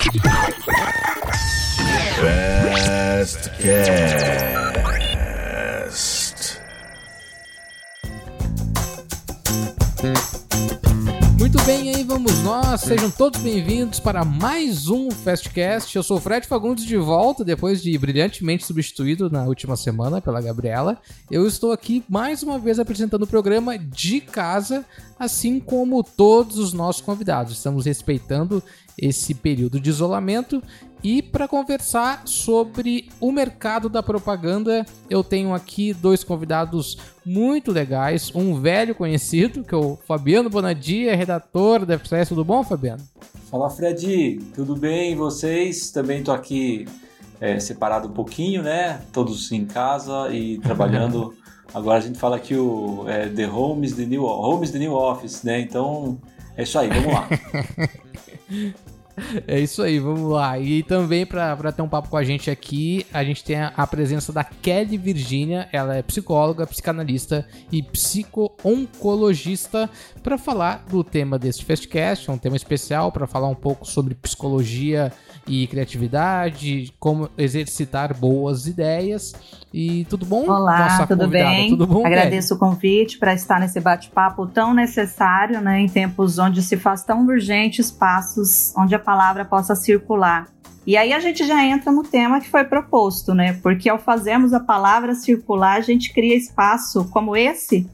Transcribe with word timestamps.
Fast 0.00 0.40
Muito 11.38 11.62
bem, 11.64 11.94
aí 11.94 12.02
vamos 12.02 12.42
nós. 12.42 12.80
Sejam 12.80 13.10
todos 13.10 13.42
bem-vindos 13.42 14.00
para 14.00 14.24
mais 14.24 14.88
um 14.88 15.10
Fastcast. 15.10 15.94
Eu 15.94 16.02
sou 16.02 16.16
o 16.16 16.20
Fred 16.20 16.46
Fagundes 16.46 16.86
de 16.86 16.96
volta, 16.96 17.44
depois 17.44 17.82
de 17.82 17.96
brilhantemente 17.98 18.64
substituído 18.64 19.28
na 19.28 19.44
última 19.44 19.76
semana 19.76 20.22
pela 20.22 20.40
Gabriela. 20.40 20.98
Eu 21.30 21.46
estou 21.46 21.72
aqui 21.72 22.02
mais 22.08 22.42
uma 22.42 22.58
vez 22.58 22.78
apresentando 22.78 23.24
o 23.24 23.26
programa 23.26 23.76
de 23.76 24.22
casa, 24.22 24.84
assim 25.18 25.60
como 25.60 26.02
todos 26.02 26.56
os 26.58 26.72
nossos 26.72 27.02
convidados. 27.02 27.52
Estamos 27.52 27.84
respeitando 27.84 28.62
esse 29.00 29.34
período 29.34 29.80
de 29.80 29.90
isolamento 29.90 30.62
e 31.02 31.22
para 31.22 31.48
conversar 31.48 32.22
sobre 32.26 33.08
o 33.18 33.32
mercado 33.32 33.88
da 33.88 34.02
propaganda, 34.02 34.84
eu 35.08 35.24
tenho 35.24 35.54
aqui 35.54 35.94
dois 35.94 36.22
convidados 36.22 36.98
muito 37.24 37.72
legais. 37.72 38.30
Um 38.34 38.60
velho 38.60 38.94
conhecido, 38.94 39.64
que 39.64 39.74
é 39.74 39.78
o 39.78 39.96
Fabiano 40.06 40.50
Bonadia, 40.50 41.16
redator 41.16 41.86
da 41.86 41.94
FCS. 41.94 42.28
Tudo 42.28 42.44
bom, 42.44 42.62
Fabiano? 42.62 43.02
Fala, 43.50 43.70
Fred. 43.70 44.40
Tudo 44.54 44.76
bem? 44.76 45.16
Vocês? 45.16 45.90
Também 45.90 46.18
estou 46.18 46.34
aqui 46.34 46.86
é, 47.40 47.58
separado 47.58 48.08
um 48.08 48.12
pouquinho, 48.12 48.62
né? 48.62 49.00
Todos 49.10 49.50
em 49.52 49.64
casa 49.64 50.28
e 50.30 50.58
trabalhando. 50.62 51.34
Agora 51.72 51.98
a 51.98 52.02
gente 52.02 52.18
fala 52.18 52.38
que 52.38 52.54
o 52.54 53.08
é, 53.08 53.28
The 53.28 53.48
Home 53.48 53.86
is 53.86 53.94
the 53.94 54.04
New, 54.04 54.24
Home 54.24 54.64
is 54.64 54.70
the 54.70 54.78
New 54.78 54.92
Office, 54.92 55.44
né? 55.44 55.60
Então 55.60 56.18
é 56.56 56.64
isso 56.64 56.78
aí, 56.78 56.88
vamos 56.88 57.14
lá. 57.14 57.28
É 59.46 59.58
isso 59.58 59.82
aí, 59.82 59.98
vamos 59.98 60.30
lá. 60.30 60.58
E 60.58 60.82
também 60.82 61.26
para 61.26 61.72
ter 61.72 61.82
um 61.82 61.88
papo 61.88 62.08
com 62.08 62.16
a 62.16 62.24
gente 62.24 62.50
aqui, 62.50 63.06
a 63.12 63.24
gente 63.24 63.44
tem 63.44 63.56
a, 63.56 63.72
a 63.76 63.86
presença 63.86 64.32
da 64.32 64.44
Kelly 64.44 64.96
Virginia. 64.96 65.68
Ela 65.72 65.96
é 65.96 66.02
psicóloga, 66.02 66.66
psicanalista 66.66 67.46
e 67.70 67.82
psico-oncologista 67.82 69.90
para 70.22 70.38
falar 70.38 70.84
do 70.88 71.02
tema 71.02 71.38
deste 71.38 71.64
Festcast, 71.64 72.28
é 72.28 72.32
um 72.32 72.38
tema 72.38 72.56
especial 72.56 73.10
para 73.10 73.26
falar 73.26 73.48
um 73.48 73.54
pouco 73.54 73.86
sobre 73.86 74.14
psicologia 74.14 75.12
e 75.50 75.66
criatividade, 75.66 76.94
como 77.00 77.28
exercitar 77.36 78.16
boas 78.16 78.68
ideias. 78.68 79.34
E 79.74 80.04
tudo 80.04 80.24
bom? 80.24 80.48
Olá, 80.48 80.90
Nossa 80.90 81.06
tudo 81.08 81.24
convidada. 81.24 81.50
bem? 81.50 81.70
Tudo 81.70 81.86
bom? 81.88 82.06
Agradeço 82.06 82.56
Kelly? 82.56 82.56
o 82.56 82.58
convite 82.58 83.18
para 83.18 83.34
estar 83.34 83.58
nesse 83.58 83.80
bate-papo 83.80 84.46
tão 84.46 84.72
necessário, 84.72 85.60
né, 85.60 85.80
em 85.80 85.88
tempos 85.88 86.38
onde 86.38 86.62
se 86.62 86.76
faz 86.76 87.02
tão 87.02 87.26
urgente 87.26 87.80
espaços 87.80 88.72
onde 88.76 88.94
a 88.94 88.98
palavra 88.98 89.44
possa 89.44 89.74
circular. 89.74 90.46
E 90.86 90.96
aí 90.96 91.12
a 91.12 91.18
gente 91.18 91.44
já 91.44 91.64
entra 91.64 91.90
no 91.90 92.04
tema 92.04 92.40
que 92.40 92.48
foi 92.48 92.64
proposto, 92.64 93.34
né? 93.34 93.54
Porque 93.62 93.88
ao 93.88 93.98
fazermos 93.98 94.52
a 94.52 94.60
palavra 94.60 95.14
circular, 95.14 95.78
a 95.78 95.82
gente 95.82 96.12
cria 96.12 96.36
espaço 96.36 97.04
como 97.10 97.36
esse 97.36 97.88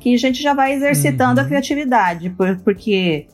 que 0.00 0.14
a 0.14 0.18
gente 0.18 0.42
já 0.42 0.52
vai 0.52 0.72
exercitando 0.72 1.40
uhum. 1.40 1.46
a 1.46 1.48
criatividade, 1.48 2.34
porque 2.64 3.26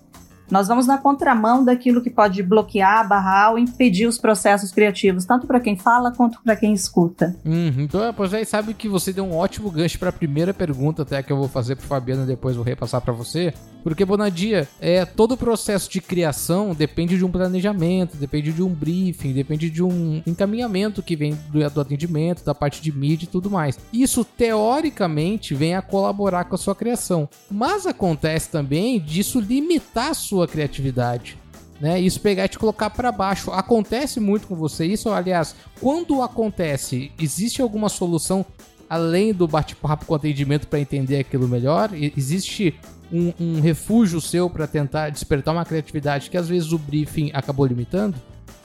nós 0.50 0.68
vamos 0.68 0.86
na 0.86 0.98
contramão 0.98 1.64
daquilo 1.64 2.02
que 2.02 2.10
pode 2.10 2.42
bloquear, 2.42 3.08
barrar 3.08 3.52
ou 3.52 3.58
impedir 3.58 4.06
os 4.06 4.18
processos 4.18 4.72
criativos, 4.72 5.24
tanto 5.24 5.46
para 5.46 5.60
quem 5.60 5.76
fala 5.76 6.12
quanto 6.12 6.42
para 6.42 6.56
quem 6.56 6.72
escuta. 6.72 7.36
Uhum. 7.44 7.74
Então, 7.78 8.12
pois 8.14 8.34
aí 8.34 8.44
sabe 8.44 8.74
que 8.74 8.88
você 8.88 9.12
deu 9.12 9.24
um 9.24 9.36
ótimo 9.36 9.70
gancho 9.70 9.98
para 9.98 10.10
a 10.10 10.12
primeira 10.12 10.52
pergunta, 10.52 11.02
até 11.02 11.22
que 11.22 11.32
eu 11.32 11.36
vou 11.36 11.48
fazer 11.48 11.76
para 11.76 11.86
Fabiano 11.86 12.24
e 12.24 12.26
depois 12.26 12.56
vou 12.56 12.64
repassar 12.64 13.00
para 13.00 13.12
você. 13.12 13.52
Porque, 13.82 14.04
Bonadia, 14.04 14.68
é, 14.80 15.04
todo 15.04 15.32
o 15.32 15.36
processo 15.36 15.90
de 15.90 16.00
criação 16.00 16.74
depende 16.74 17.16
de 17.16 17.24
um 17.24 17.30
planejamento, 17.30 18.16
depende 18.16 18.52
de 18.52 18.62
um 18.62 18.68
briefing, 18.68 19.32
depende 19.32 19.70
de 19.70 19.82
um 19.82 20.22
encaminhamento 20.26 21.02
que 21.02 21.16
vem 21.16 21.36
do, 21.48 21.70
do 21.70 21.80
atendimento, 21.80 22.44
da 22.44 22.54
parte 22.54 22.82
de 22.82 22.92
mídia 22.92 23.24
e 23.24 23.28
tudo 23.28 23.50
mais. 23.50 23.78
Isso, 23.92 24.24
teoricamente, 24.24 25.54
vem 25.54 25.74
a 25.74 25.82
colaborar 25.82 26.44
com 26.44 26.54
a 26.54 26.58
sua 26.58 26.74
criação. 26.74 27.28
Mas 27.50 27.86
acontece 27.86 28.50
também 28.50 29.00
disso 29.00 29.40
limitar 29.40 30.10
a 30.10 30.14
sua 30.14 30.39
sua 30.40 30.48
criatividade. 30.48 31.38
Né? 31.80 32.00
Isso 32.00 32.20
pegar 32.20 32.44
e 32.44 32.48
te 32.48 32.58
colocar 32.58 32.90
para 32.90 33.10
baixo. 33.10 33.50
Acontece 33.50 34.20
muito 34.20 34.46
com 34.46 34.54
você 34.54 34.84
isso? 34.84 35.08
Aliás, 35.10 35.54
quando 35.80 36.22
acontece, 36.22 37.10
existe 37.18 37.62
alguma 37.62 37.88
solução 37.88 38.44
além 38.88 39.32
do 39.32 39.46
bate-papo 39.46 40.04
com 40.04 40.14
atendimento 40.14 40.66
para 40.66 40.80
entender 40.80 41.18
aquilo 41.18 41.48
melhor? 41.48 41.90
Existe 41.94 42.74
um, 43.10 43.32
um 43.40 43.60
refúgio 43.60 44.20
seu 44.20 44.50
para 44.50 44.66
tentar 44.66 45.10
despertar 45.10 45.52
uma 45.52 45.64
criatividade 45.64 46.28
que 46.28 46.36
às 46.36 46.48
vezes 46.48 46.72
o 46.72 46.78
briefing 46.78 47.30
acabou 47.32 47.64
limitando? 47.66 48.16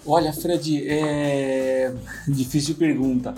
Olha, 0.05 0.33
Fred, 0.33 0.85
é 0.87 1.93
difícil 2.27 2.75
pergunta. 2.75 3.33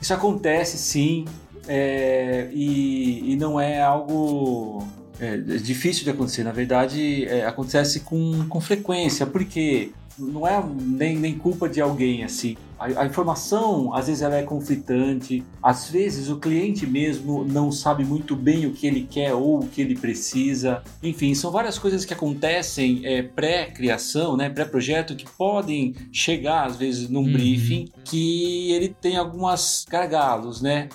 Isso 0.00 0.14
acontece 0.14 0.78
sim, 0.78 1.26
é... 1.66 2.48
e, 2.52 3.32
e 3.32 3.36
não 3.36 3.60
é 3.60 3.82
algo 3.82 4.86
é, 5.20 5.34
é, 5.34 5.36
difícil 5.36 6.04
de 6.04 6.10
acontecer. 6.10 6.44
Na 6.44 6.52
verdade, 6.52 7.24
é, 7.26 7.46
acontece 7.46 8.00
com, 8.00 8.46
com 8.48 8.60
frequência, 8.60 9.26
porque 9.26 9.90
não 10.18 10.46
é 10.46 10.62
nem, 10.80 11.16
nem 11.16 11.38
culpa 11.38 11.68
de 11.68 11.80
alguém 11.80 12.24
assim. 12.24 12.56
A, 12.78 13.02
a, 13.02 13.06
informação, 13.06 13.92
às 13.94 14.06
vezes, 14.06 14.22
ela 14.22 14.36
é 14.36 14.42
conflitante. 14.42 15.44
Às 15.62 15.90
vezes, 15.90 16.28
o 16.28 16.36
cliente 16.38 16.86
mesmo 16.86 17.44
não 17.44 17.72
sabe 17.72 18.04
muito 18.04 18.36
bem 18.36 18.66
o 18.66 18.72
que 18.72 18.86
ele 18.86 19.06
quer 19.08 19.34
ou 19.34 19.60
o 19.60 19.68
que 19.68 19.80
ele 19.80 19.96
precisa. 19.96 20.82
Enfim, 21.02 21.34
são 21.34 21.50
várias 21.50 21.78
coisas 21.78 22.04
que 22.04 22.14
acontecem 22.14 23.00
é, 23.04 23.22
pré-criação, 23.22 24.36
né, 24.36 24.48
pré-projeto, 24.48 25.16
que 25.16 25.26
podem 25.36 25.94
chegar, 26.12 26.66
às 26.66 26.76
vezes, 26.76 27.08
num 27.08 27.22
uhum. 27.22 27.32
briefing 27.32 27.88
que 28.04 28.72
ele 28.72 28.88
tem 28.88 29.16
algumas 29.16 29.84
gargalos, 29.88 30.60
né? 30.62 30.88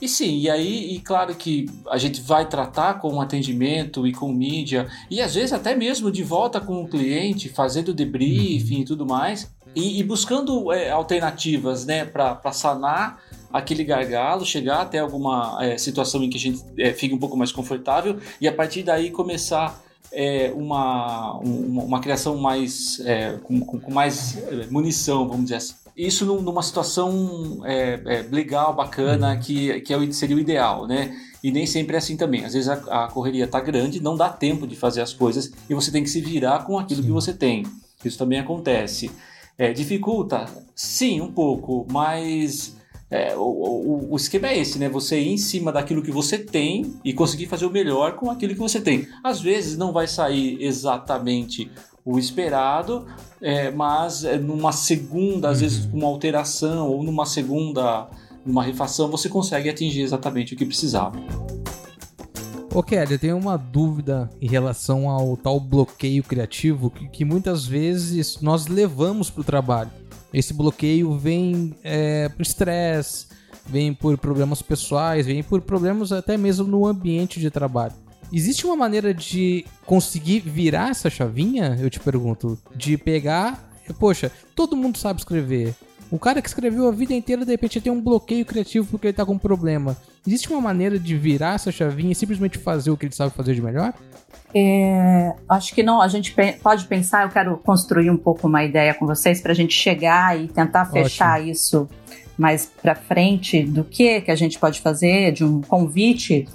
E 0.00 0.06
sim, 0.08 0.40
e 0.40 0.50
aí, 0.50 0.94
e 0.94 1.00
claro 1.00 1.34
que 1.34 1.66
a 1.88 1.96
gente 1.96 2.20
vai 2.20 2.46
tratar 2.46 3.00
com 3.00 3.20
atendimento 3.20 4.06
e 4.06 4.12
com 4.12 4.30
mídia, 4.30 4.86
e 5.10 5.22
às 5.22 5.34
vezes 5.34 5.54
até 5.54 5.74
mesmo 5.74 6.10
de 6.10 6.22
volta 6.22 6.60
com 6.60 6.82
o 6.82 6.88
cliente, 6.88 7.48
fazendo 7.48 7.94
debriefing 7.94 8.80
e 8.80 8.84
tudo 8.84 9.06
mais, 9.06 9.50
e, 9.74 9.98
e 9.98 10.02
buscando 10.02 10.70
é, 10.70 10.90
alternativas 10.90 11.86
né, 11.86 12.04
para 12.04 12.52
sanar 12.52 13.22
aquele 13.50 13.84
gargalo, 13.84 14.44
chegar 14.44 14.82
até 14.82 14.98
alguma 14.98 15.58
é, 15.64 15.78
situação 15.78 16.22
em 16.22 16.28
que 16.28 16.36
a 16.36 16.40
gente 16.40 16.62
é, 16.78 16.92
fique 16.92 17.14
um 17.14 17.18
pouco 17.18 17.36
mais 17.36 17.50
confortável, 17.50 18.18
e 18.38 18.46
a 18.46 18.52
partir 18.52 18.82
daí 18.82 19.10
começar 19.10 19.82
é, 20.12 20.52
uma, 20.54 21.38
uma, 21.38 21.82
uma, 21.82 22.00
criação 22.00 22.36
mais 22.36 23.00
é, 23.00 23.38
com, 23.42 23.60
com, 23.60 23.90
mais 23.90 24.36
é, 24.36 24.66
munição, 24.70 25.26
vamos 25.26 25.44
dizer 25.44 25.56
assim 25.56 25.85
isso 25.96 26.26
numa 26.26 26.62
situação 26.62 27.62
é, 27.64 28.00
é, 28.04 28.22
legal, 28.30 28.74
bacana, 28.74 29.36
que, 29.38 29.80
que 29.80 29.94
é 29.94 30.12
seria 30.12 30.36
o 30.36 30.38
ideal, 30.38 30.86
né? 30.86 31.16
E 31.42 31.50
nem 31.50 31.64
sempre 31.64 31.94
é 31.94 31.98
assim 31.98 32.16
também. 32.16 32.44
Às 32.44 32.52
vezes 32.52 32.68
a, 32.68 33.04
a 33.04 33.08
correria 33.08 33.44
está 33.44 33.60
grande, 33.60 34.02
não 34.02 34.16
dá 34.16 34.28
tempo 34.28 34.66
de 34.66 34.76
fazer 34.76 35.00
as 35.00 35.14
coisas 35.14 35.52
e 35.70 35.74
você 35.74 35.90
tem 35.90 36.02
que 36.02 36.10
se 36.10 36.20
virar 36.20 36.64
com 36.64 36.78
aquilo 36.78 37.00
Sim. 37.00 37.06
que 37.06 37.12
você 37.12 37.32
tem. 37.32 37.64
Isso 38.04 38.18
também 38.18 38.38
acontece. 38.38 39.10
É, 39.56 39.72
dificulta? 39.72 40.44
Sim, 40.74 41.22
um 41.22 41.32
pouco, 41.32 41.86
mas 41.90 42.76
é, 43.10 43.34
o, 43.34 43.40
o, 43.40 44.12
o, 44.12 44.16
esquema 44.16 44.48
é 44.48 44.58
esse, 44.58 44.78
né? 44.78 44.88
Você 44.90 45.18
ir 45.18 45.28
em 45.28 45.38
cima 45.38 45.72
daquilo 45.72 46.02
que 46.02 46.10
você 46.10 46.38
tem 46.38 46.94
e 47.02 47.14
conseguir 47.14 47.46
fazer 47.46 47.64
o 47.64 47.70
melhor 47.70 48.16
com 48.16 48.30
aquilo 48.30 48.52
que 48.52 48.60
você 48.60 48.80
tem. 48.80 49.08
Às 49.24 49.40
vezes 49.40 49.78
não 49.78 49.92
vai 49.92 50.06
sair 50.06 50.58
exatamente 50.60 51.70
o 52.06 52.20
esperado, 52.20 53.04
é, 53.42 53.68
mas 53.72 54.22
é, 54.22 54.38
numa 54.38 54.70
segunda, 54.70 55.48
às 55.48 55.60
vezes 55.60 55.86
com 55.86 55.98
uma 55.98 56.06
alteração 56.06 56.88
ou 56.88 57.02
numa 57.02 57.26
segunda, 57.26 58.08
numa 58.44 58.62
refação, 58.62 59.10
você 59.10 59.28
consegue 59.28 59.68
atingir 59.68 60.02
exatamente 60.02 60.54
o 60.54 60.56
que 60.56 60.64
precisava. 60.64 61.18
Ô 62.72 62.82
Kelly, 62.82 63.14
eu 63.14 63.18
tenho 63.18 63.36
uma 63.36 63.56
dúvida 63.56 64.30
em 64.40 64.46
relação 64.46 65.10
ao 65.10 65.36
tal 65.36 65.58
bloqueio 65.58 66.22
criativo 66.22 66.90
que, 66.90 67.08
que 67.08 67.24
muitas 67.24 67.66
vezes 67.66 68.40
nós 68.40 68.68
levamos 68.68 69.28
para 69.28 69.40
o 69.40 69.44
trabalho. 69.44 69.90
Esse 70.32 70.52
bloqueio 70.52 71.18
vem 71.18 71.74
é, 71.82 72.28
por 72.28 72.42
estresse, 72.42 73.26
vem 73.64 73.92
por 73.92 74.16
problemas 74.18 74.62
pessoais, 74.62 75.26
vem 75.26 75.42
por 75.42 75.60
problemas 75.60 76.12
até 76.12 76.36
mesmo 76.36 76.66
no 76.68 76.86
ambiente 76.86 77.40
de 77.40 77.50
trabalho. 77.50 77.94
Existe 78.32 78.66
uma 78.66 78.76
maneira 78.76 79.14
de 79.14 79.64
conseguir 79.84 80.40
virar 80.40 80.90
essa 80.90 81.08
chavinha, 81.08 81.76
eu 81.80 81.88
te 81.88 82.00
pergunto? 82.00 82.58
De 82.74 82.96
pegar. 82.96 83.70
Poxa, 83.98 84.32
todo 84.54 84.76
mundo 84.76 84.98
sabe 84.98 85.20
escrever. 85.20 85.74
O 86.10 86.18
cara 86.18 86.40
que 86.40 86.48
escreveu 86.48 86.86
a 86.86 86.92
vida 86.92 87.14
inteira, 87.14 87.44
de 87.44 87.50
repente, 87.50 87.80
tem 87.80 87.92
um 87.92 88.00
bloqueio 88.00 88.44
criativo 88.44 88.86
porque 88.86 89.08
ele 89.08 89.14
tá 89.14 89.24
com 89.24 89.32
um 89.32 89.38
problema. 89.38 89.96
Existe 90.26 90.50
uma 90.50 90.60
maneira 90.60 90.98
de 90.98 91.16
virar 91.16 91.54
essa 91.54 91.72
chavinha 91.72 92.12
e 92.12 92.14
simplesmente 92.14 92.58
fazer 92.58 92.90
o 92.90 92.96
que 92.96 93.06
ele 93.06 93.14
sabe 93.14 93.34
fazer 93.34 93.54
de 93.54 93.62
melhor? 93.62 93.92
É, 94.54 95.34
acho 95.48 95.74
que 95.74 95.82
não. 95.82 96.00
A 96.00 96.08
gente 96.08 96.34
pode 96.62 96.86
pensar, 96.86 97.24
eu 97.24 97.28
quero 97.28 97.56
construir 97.58 98.10
um 98.10 98.16
pouco 98.16 98.46
uma 98.46 98.64
ideia 98.64 98.94
com 98.94 99.06
vocês 99.06 99.40
para 99.40 99.52
a 99.52 99.54
gente 99.54 99.74
chegar 99.74 100.38
e 100.38 100.48
tentar 100.48 100.86
fechar 100.86 101.38
Ótimo. 101.38 101.52
isso 101.52 101.88
mais 102.38 102.66
para 102.66 102.94
frente 102.94 103.62
do 103.62 103.82
que 103.82 104.20
que 104.20 104.30
a 104.30 104.36
gente 104.36 104.58
pode 104.58 104.80
fazer, 104.80 105.32
de 105.32 105.42
um 105.42 105.60
convite 105.60 106.46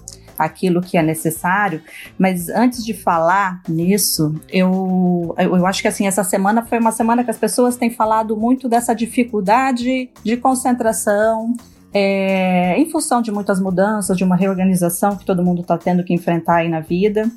aquilo 0.45 0.81
que 0.81 0.97
é 0.97 1.03
necessário. 1.03 1.81
Mas 2.17 2.49
antes 2.49 2.83
de 2.83 2.93
falar 2.93 3.61
nisso, 3.67 4.35
eu, 4.49 5.35
eu 5.37 5.65
acho 5.65 5.81
que 5.81 5.87
assim, 5.87 6.07
essa 6.07 6.23
semana 6.23 6.63
foi 6.65 6.79
uma 6.79 6.91
semana 6.91 7.23
que 7.23 7.31
as 7.31 7.37
pessoas 7.37 7.77
têm 7.77 7.89
falado 7.89 8.35
muito 8.35 8.67
dessa 8.67 8.93
dificuldade 8.93 10.09
de 10.23 10.37
concentração, 10.37 11.53
é, 11.93 12.77
em 12.77 12.89
função 12.89 13.21
de 13.21 13.31
muitas 13.31 13.59
mudanças, 13.59 14.17
de 14.17 14.23
uma 14.23 14.35
reorganização 14.35 15.15
que 15.15 15.25
todo 15.25 15.43
mundo 15.43 15.61
está 15.61 15.77
tendo 15.77 16.03
que 16.03 16.13
enfrentar 16.13 16.57
aí 16.57 16.69
na 16.69 16.79
vida. 16.79 17.29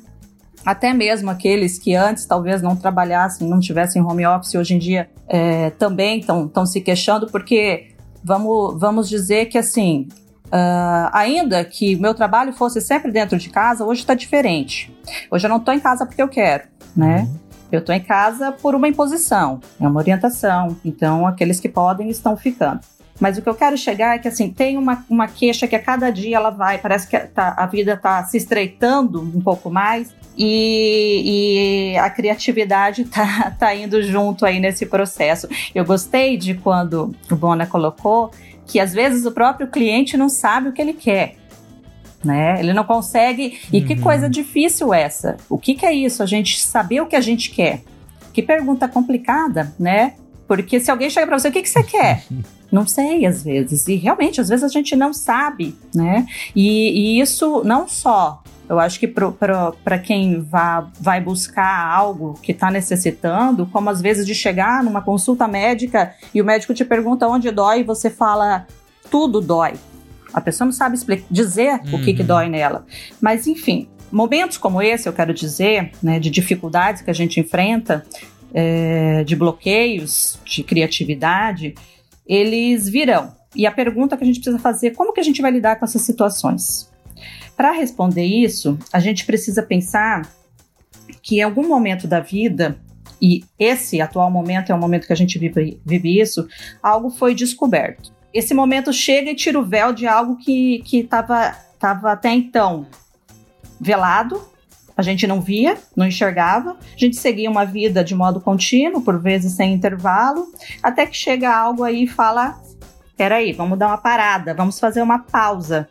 Até 0.65 0.93
mesmo 0.93 1.29
aqueles 1.29 1.77
que 1.77 1.93
antes 1.93 2.25
talvez 2.25 2.61
não 2.61 2.75
trabalhassem, 2.75 3.47
não 3.47 3.59
tivessem 3.59 4.01
home 4.01 4.25
office, 4.25 4.55
hoje 4.55 4.73
em 4.73 4.79
dia 4.79 5.09
é, 5.27 5.69
também 5.71 6.19
estão 6.19 6.65
se 6.65 6.81
queixando, 6.81 7.27
porque 7.27 7.91
vamos, 8.23 8.79
vamos 8.79 9.07
dizer 9.07 9.45
que 9.45 9.59
assim, 9.59 10.07
Uh, 10.55 11.11
ainda 11.11 11.65
que 11.65 11.97
meu 11.97 12.13
trabalho 12.13 12.53
fosse 12.53 12.79
sempre 12.79 13.11
dentro 13.11 13.37
de 13.37 13.49
casa, 13.49 13.83
hoje 13.83 13.99
está 13.99 14.13
diferente. 14.13 14.95
Hoje 15.29 15.45
eu 15.45 15.49
não 15.49 15.57
estou 15.57 15.73
em 15.73 15.81
casa 15.81 16.05
porque 16.05 16.21
eu 16.21 16.29
quero, 16.29 16.63
né? 16.95 17.27
Uhum. 17.27 17.39
Eu 17.73 17.79
estou 17.79 17.93
em 17.93 17.99
casa 17.99 18.53
por 18.53 18.73
uma 18.73 18.87
imposição, 18.87 19.59
é 19.81 19.85
uma 19.85 19.99
orientação. 19.99 20.77
Então, 20.85 21.27
aqueles 21.27 21.59
que 21.59 21.67
podem 21.67 22.09
estão 22.09 22.37
ficando. 22.37 22.79
Mas 23.19 23.37
o 23.37 23.41
que 23.41 23.49
eu 23.49 23.55
quero 23.55 23.77
chegar 23.77 24.15
é 24.15 24.19
que 24.19 24.29
assim, 24.29 24.49
tem 24.49 24.77
uma, 24.77 25.05
uma 25.09 25.27
queixa 25.27 25.67
que 25.67 25.75
a 25.75 25.81
cada 25.81 26.09
dia 26.09 26.37
ela 26.37 26.51
vai, 26.51 26.77
parece 26.77 27.07
que 27.07 27.17
tá, 27.17 27.53
a 27.57 27.65
vida 27.65 27.93
está 27.93 28.23
se 28.23 28.37
estreitando 28.37 29.21
um 29.21 29.41
pouco 29.41 29.69
mais 29.69 30.13
e, 30.37 31.93
e, 31.93 31.97
a 31.97 32.09
criatividade 32.09 33.01
está 33.01 33.51
tá 33.59 33.75
indo 33.75 34.01
junto 34.01 34.45
aí 34.45 34.59
nesse 34.59 34.85
processo. 34.85 35.47
Eu 35.73 35.83
gostei 35.83 36.37
de 36.37 36.55
quando 36.55 37.13
o 37.29 37.35
Bona 37.35 37.65
colocou 37.65 38.31
que 38.67 38.79
às 38.79 38.93
vezes 38.93 39.25
o 39.25 39.31
próprio 39.31 39.67
cliente 39.67 40.17
não 40.17 40.29
sabe 40.29 40.69
o 40.69 40.73
que 40.73 40.81
ele 40.81 40.93
quer. 40.93 41.35
Né? 42.23 42.59
Ele 42.59 42.73
não 42.73 42.83
consegue. 42.83 43.59
E 43.71 43.79
uhum. 43.79 43.85
que 43.85 43.95
coisa 43.97 44.29
difícil 44.29 44.93
essa. 44.93 45.37
O 45.47 45.57
que, 45.57 45.75
que 45.75 45.85
é 45.85 45.93
isso? 45.93 46.23
A 46.23 46.25
gente 46.25 46.59
saber 46.59 47.01
o 47.01 47.05
que 47.05 47.15
a 47.15 47.21
gente 47.21 47.51
quer. 47.51 47.81
Que 48.33 48.41
pergunta 48.41 48.87
complicada, 48.87 49.73
né? 49.79 50.15
Porque 50.47 50.79
se 50.79 50.89
alguém 50.89 51.09
chega 51.09 51.27
para 51.27 51.37
você, 51.37 51.49
o 51.49 51.51
que, 51.51 51.61
que 51.61 51.69
você 51.69 51.83
quer? 51.85 52.23
Não 52.71 52.87
sei, 52.87 53.25
às 53.25 53.43
vezes. 53.43 53.87
E 53.87 53.95
realmente, 53.95 54.41
às 54.41 54.49
vezes 54.49 54.63
a 54.63 54.67
gente 54.67 54.95
não 54.95 55.13
sabe, 55.13 55.75
né? 55.93 56.25
E, 56.55 57.17
e 57.17 57.21
isso 57.21 57.63
não 57.63 57.87
só 57.87 58.41
eu 58.67 58.79
acho 58.79 58.99
que 58.99 59.07
para 59.07 59.99
quem 59.99 60.41
vá, 60.41 60.89
vai 60.99 61.21
buscar 61.21 61.87
algo 61.87 62.33
que 62.41 62.51
está 62.51 62.71
necessitando, 62.71 63.67
como 63.67 63.89
às 63.89 64.01
vezes 64.01 64.25
de 64.25 64.33
chegar 64.33 64.83
numa 64.83 65.01
consulta 65.01 65.47
médica 65.47 66.13
e 66.33 66.41
o 66.41 66.45
médico 66.45 66.73
te 66.73 66.83
pergunta 66.83 67.27
onde 67.27 67.51
dói 67.51 67.81
e 67.81 67.83
você 67.83 68.09
fala 68.09 68.65
tudo 69.09 69.39
dói. 69.39 69.73
A 70.33 70.41
pessoa 70.41 70.65
não 70.65 70.73
sabe 70.73 70.95
explicar, 70.95 71.27
dizer 71.29 71.79
uhum. 71.85 71.99
o 71.99 72.03
que, 72.03 72.13
que 72.13 72.21
uhum. 72.21 72.27
dói 72.27 72.49
nela. 72.49 72.85
Mas 73.21 73.45
enfim, 73.45 73.87
momentos 74.11 74.57
como 74.57 74.81
esse, 74.81 75.07
eu 75.07 75.13
quero 75.13 75.33
dizer, 75.33 75.91
né, 76.01 76.19
de 76.19 76.29
dificuldades 76.31 77.03
que 77.03 77.11
a 77.11 77.13
gente 77.13 77.39
enfrenta, 77.39 78.03
é, 78.51 79.23
de 79.23 79.35
bloqueios, 79.35 80.39
de 80.43 80.63
criatividade, 80.63 81.75
eles 82.25 82.89
virão. 82.89 83.33
E 83.55 83.67
a 83.67 83.71
pergunta 83.71 84.17
que 84.17 84.23
a 84.23 84.27
gente 84.27 84.39
precisa 84.39 84.57
fazer, 84.57 84.91
como 84.95 85.13
que 85.13 85.19
a 85.19 85.23
gente 85.23 85.41
vai 85.41 85.51
lidar 85.51 85.75
com 85.77 85.85
essas 85.85 86.01
situações? 86.01 86.89
Para 87.55 87.71
responder 87.71 88.23
isso, 88.23 88.77
a 88.91 88.99
gente 88.99 89.25
precisa 89.25 89.63
pensar 89.63 90.29
que 91.21 91.37
em 91.37 91.41
algum 91.41 91.67
momento 91.67 92.07
da 92.07 92.19
vida, 92.19 92.77
e 93.21 93.43
esse 93.57 94.01
atual 94.01 94.29
momento 94.29 94.71
é 94.71 94.75
o 94.75 94.79
momento 94.79 95.07
que 95.07 95.13
a 95.13 95.17
gente 95.17 95.39
vive, 95.39 95.79
vive 95.85 96.19
isso, 96.19 96.47
algo 96.83 97.09
foi 97.09 97.33
descoberto. 97.33 98.13
Esse 98.33 98.53
momento 98.53 98.91
chega 98.91 99.31
e 99.31 99.35
tira 99.35 99.57
o 99.57 99.65
véu 99.65 99.93
de 99.93 100.05
algo 100.05 100.37
que 100.37 100.83
estava 100.91 101.55
tava 101.79 102.11
até 102.11 102.31
então 102.31 102.87
velado, 103.79 104.41
a 104.97 105.01
gente 105.01 105.27
não 105.27 105.41
via, 105.41 105.77
não 105.95 106.07
enxergava, 106.07 106.71
a 106.71 106.97
gente 106.97 107.17
seguia 107.17 107.51
uma 107.51 107.65
vida 107.65 108.03
de 108.03 108.15
modo 108.15 108.39
contínuo, 108.39 109.01
por 109.01 109.19
vezes 109.19 109.53
sem 109.53 109.73
intervalo, 109.73 110.47
até 110.81 111.05
que 111.05 111.15
chega 111.15 111.53
algo 111.53 111.83
aí 111.83 112.03
e 112.03 112.07
fala: 112.07 112.59
peraí, 113.17 113.51
vamos 113.51 113.77
dar 113.77 113.87
uma 113.87 113.97
parada, 113.97 114.53
vamos 114.53 114.79
fazer 114.79 115.01
uma 115.01 115.19
pausa. 115.19 115.89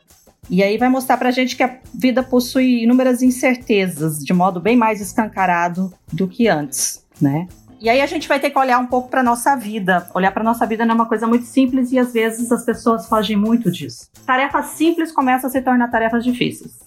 E 0.51 0.63
aí 0.63 0.77
vai 0.77 0.89
mostrar 0.89 1.17
pra 1.17 1.31
gente 1.31 1.57
que 1.57 1.63
a 1.63 1.79
vida 1.93 2.23
possui 2.23 2.83
inúmeras 2.83 3.23
incertezas, 3.23 4.25
de 4.25 4.33
modo 4.33 4.61
bem 4.61 4.77
mais 4.77 5.01
escancarado 5.01 5.93
do 6.13 6.29
que 6.29 6.49
antes, 6.49 7.05
né? 7.21 7.49
E 7.81 7.89
aí 7.89 8.01
a 8.01 8.07
gente 8.07 8.27
vai 8.27 8.41
ter 8.41 8.51
que 8.51 8.59
olhar 8.59 8.79
um 8.79 8.87
pouco 8.87 9.09
para 9.09 9.23
nossa 9.23 9.55
vida. 9.57 10.09
Olhar 10.15 10.33
para 10.33 10.43
nossa 10.43 10.67
vida 10.67 10.87
não 10.87 10.93
é 10.93 10.95
uma 10.95 11.09
coisa 11.09 11.27
muito 11.27 11.45
simples 11.45 11.93
e 11.93 11.99
às 11.99 12.13
vezes 12.13 12.51
as 12.51 12.65
pessoas 12.65 13.07
fogem 13.07 13.37
muito 13.37 13.71
disso. 13.71 14.09
Tarefas 14.25 14.67
simples 14.67 15.13
começam 15.13 15.49
a 15.49 15.53
se 15.53 15.61
tornar 15.61 15.91
tarefas 15.91 16.25
difíceis. 16.25 16.81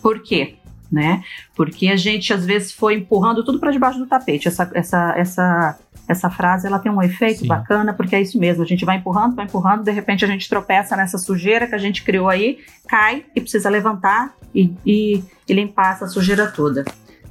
Por 0.00 0.22
quê? 0.22 0.56
Né? 0.90 1.22
Porque 1.54 1.88
a 1.88 1.96
gente 1.96 2.32
às 2.32 2.44
vezes 2.44 2.72
foi 2.72 2.94
empurrando 2.94 3.44
tudo 3.44 3.58
para 3.58 3.70
debaixo 3.70 3.98
do 3.98 4.06
tapete. 4.06 4.48
Essa, 4.48 4.70
essa, 4.74 5.14
essa, 5.16 5.78
essa 6.08 6.30
frase 6.30 6.66
ela 6.66 6.78
tem 6.78 6.90
um 6.90 7.02
efeito 7.02 7.40
Sim. 7.40 7.48
bacana, 7.48 7.92
porque 7.92 8.14
é 8.14 8.20
isso 8.20 8.38
mesmo. 8.38 8.62
A 8.62 8.66
gente 8.66 8.84
vai 8.84 8.96
empurrando, 8.96 9.34
vai 9.34 9.44
empurrando, 9.44 9.82
de 9.82 9.90
repente 9.90 10.24
a 10.24 10.28
gente 10.28 10.48
tropeça 10.48 10.96
nessa 10.96 11.18
sujeira 11.18 11.66
que 11.66 11.74
a 11.74 11.78
gente 11.78 12.04
criou 12.04 12.28
aí, 12.28 12.58
cai 12.88 13.24
e 13.34 13.40
precisa 13.40 13.68
levantar 13.68 14.34
e, 14.54 14.72
e, 14.84 15.24
e 15.48 15.52
limpar 15.52 15.94
essa 15.94 16.06
sujeira 16.06 16.46
toda. 16.46 16.84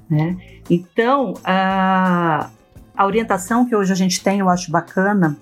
Né? 0.10 0.38
Então, 0.70 1.34
a, 1.44 2.50
a 2.96 3.06
orientação 3.06 3.66
que 3.66 3.76
hoje 3.76 3.92
a 3.92 3.96
gente 3.96 4.22
tem 4.22 4.40
eu 4.40 4.50
acho 4.50 4.72
bacana, 4.72 5.38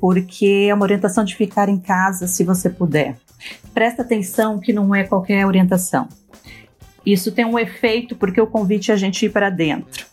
porque 0.00 0.66
é 0.68 0.74
uma 0.74 0.84
orientação 0.84 1.24
de 1.24 1.34
ficar 1.34 1.68
em 1.68 1.78
casa 1.78 2.26
se 2.26 2.44
você 2.44 2.68
puder. 2.68 3.16
Presta 3.74 4.02
atenção 4.02 4.58
que 4.58 4.72
não 4.72 4.94
é 4.94 5.04
qualquer 5.04 5.46
orientação. 5.46 6.08
Isso 7.06 7.30
tem 7.30 7.44
um 7.44 7.56
efeito 7.56 8.16
porque 8.16 8.40
o 8.40 8.46
convite 8.46 8.90
é 8.90 8.94
a 8.94 8.96
gente 8.96 9.24
ir 9.24 9.30
para 9.30 9.48
dentro. 9.48 10.04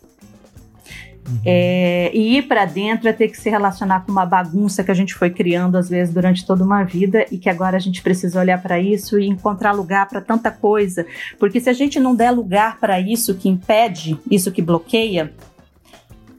Uhum. 1.28 1.40
É, 1.46 2.12
e 2.14 2.38
ir 2.38 2.44
para 2.44 2.66
dentro 2.66 3.08
é 3.08 3.14
ter 3.14 3.30
que 3.30 3.38
se 3.38 3.50
relacionar 3.50 4.02
com 4.02 4.12
uma 4.12 4.26
bagunça 4.26 4.84
que 4.84 4.92
a 4.92 4.94
gente 4.94 5.14
foi 5.14 5.30
criando 5.30 5.78
às 5.78 5.90
vezes 5.90 6.14
durante 6.14 6.46
toda 6.46 6.64
uma 6.64 6.84
vida 6.84 7.26
e 7.32 7.38
que 7.38 7.50
agora 7.50 7.78
a 7.78 7.80
gente 7.80 8.02
precisa 8.02 8.40
olhar 8.40 8.62
para 8.62 8.80
isso 8.80 9.18
e 9.18 9.28
encontrar 9.28 9.72
lugar 9.72 10.08
para 10.08 10.20
tanta 10.20 10.52
coisa, 10.52 11.06
porque 11.40 11.62
se 11.62 11.70
a 11.70 11.74
gente 11.74 12.00
não 12.00 12.14
der 12.14 12.32
lugar 12.32 12.78
para 12.78 13.00
isso 13.00 13.36
que 13.36 13.48
impede, 13.48 14.20
isso 14.30 14.52
que 14.52 14.62
bloqueia, 14.62 15.34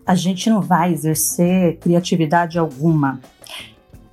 a 0.06 0.14
gente 0.14 0.50
não 0.50 0.60
vai 0.60 0.92
exercer 0.92 1.78
criatividade 1.78 2.58
alguma. 2.58 3.20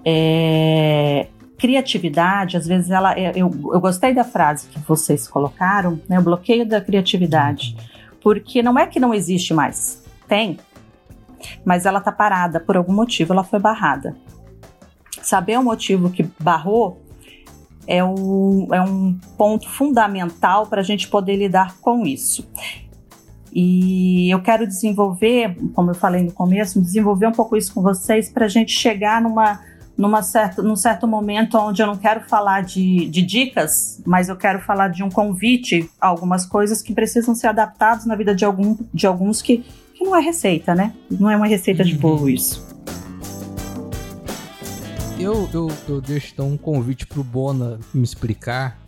É, 0.05 1.27
criatividade, 1.61 2.57
às 2.57 2.65
vezes 2.65 2.89
ela. 2.89 3.17
Eu, 3.19 3.51
eu 3.71 3.79
gostei 3.79 4.15
da 4.15 4.23
frase 4.23 4.67
que 4.67 4.79
vocês 4.79 5.27
colocaram, 5.27 6.01
né? 6.09 6.17
O 6.17 6.23
bloqueio 6.23 6.67
da 6.67 6.81
criatividade. 6.81 7.77
Porque 8.19 8.63
não 8.63 8.79
é 8.79 8.87
que 8.87 8.99
não 8.99 9.13
existe 9.13 9.53
mais. 9.53 10.03
Tem. 10.27 10.57
Mas 11.63 11.85
ela 11.85 12.01
tá 12.01 12.11
parada 12.11 12.59
por 12.59 12.75
algum 12.75 12.93
motivo, 12.93 13.33
ela 13.33 13.43
foi 13.43 13.59
barrada. 13.59 14.17
Saber 15.21 15.59
o 15.59 15.63
motivo 15.63 16.09
que 16.09 16.23
barrou 16.39 16.99
é 17.85 18.03
um, 18.03 18.67
é 18.73 18.81
um 18.81 19.19
ponto 19.37 19.69
fundamental 19.69 20.65
para 20.65 20.81
a 20.81 20.83
gente 20.83 21.07
poder 21.07 21.35
lidar 21.35 21.77
com 21.79 22.05
isso. 22.07 22.47
E 23.53 24.33
eu 24.33 24.41
quero 24.41 24.65
desenvolver, 24.65 25.57
como 25.73 25.91
eu 25.91 25.95
falei 25.95 26.23
no 26.23 26.31
começo, 26.31 26.81
desenvolver 26.81 27.27
um 27.27 27.31
pouco 27.31 27.55
isso 27.55 27.73
com 27.73 27.81
vocês 27.81 28.31
para 28.31 28.45
a 28.45 28.49
gente 28.49 28.71
chegar 28.71 29.21
numa, 29.21 29.59
numa 29.97 30.23
certa, 30.23 30.61
num 30.61 30.75
certo 30.75 31.07
momento 31.07 31.57
onde 31.57 31.81
eu 31.81 31.87
não 31.87 31.97
quero 31.97 32.21
falar 32.21 32.61
de, 32.61 33.07
de 33.09 33.21
dicas, 33.21 34.01
mas 34.05 34.29
eu 34.29 34.35
quero 34.35 34.59
falar 34.61 34.87
de 34.87 35.03
um 35.03 35.09
convite 35.09 35.89
a 35.99 36.07
algumas 36.07 36.45
coisas 36.45 36.81
que 36.81 36.93
precisam 36.93 37.35
ser 37.35 37.47
adaptadas 37.47 38.05
na 38.05 38.15
vida 38.15 38.33
de, 38.33 38.45
algum, 38.45 38.77
de 38.93 39.05
alguns 39.05 39.41
que, 39.41 39.63
que 39.93 40.03
não 40.03 40.15
é 40.15 40.21
receita, 40.21 40.73
né? 40.73 40.93
Não 41.09 41.29
é 41.29 41.35
uma 41.35 41.47
receita 41.47 41.83
de 41.83 41.95
bolo 41.95 42.29
isso. 42.29 42.65
Eu, 45.19 45.47
eu, 45.53 45.69
eu 45.87 46.01
deixo 46.01 46.31
então 46.33 46.49
um 46.49 46.57
convite 46.57 47.05
pro 47.05 47.23
Bona 47.23 47.79
me 47.93 48.03
explicar, 48.03 48.79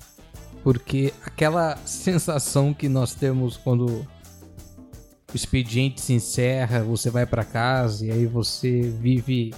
porque 0.63 1.13
aquela 1.23 1.77
sensação 1.85 2.73
que 2.73 2.89
nós 2.89 3.13
temos 3.13 3.55
quando 3.55 3.85
o 3.85 5.35
expediente 5.35 6.01
se 6.01 6.13
encerra, 6.13 6.81
você 6.83 7.11
vai 7.11 7.27
para 7.27 7.43
casa 7.43 8.07
e 8.07 8.11
aí 8.11 8.25
você 8.25 8.81
vive 8.81 9.53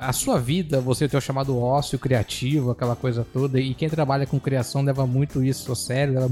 a 0.00 0.12
sua 0.12 0.38
vida, 0.38 0.80
você 0.80 1.06
ter 1.06 1.16
o 1.16 1.20
chamado 1.20 1.58
ócio 1.58 1.98
criativo, 1.98 2.70
aquela 2.70 2.96
coisa 2.96 3.26
toda, 3.30 3.60
e 3.60 3.74
quem 3.74 3.88
trabalha 3.88 4.26
com 4.26 4.40
criação 4.40 4.82
leva 4.82 5.06
muito 5.06 5.44
isso 5.44 5.70
a 5.70 5.76
sério, 5.76 6.14
leva, 6.14 6.30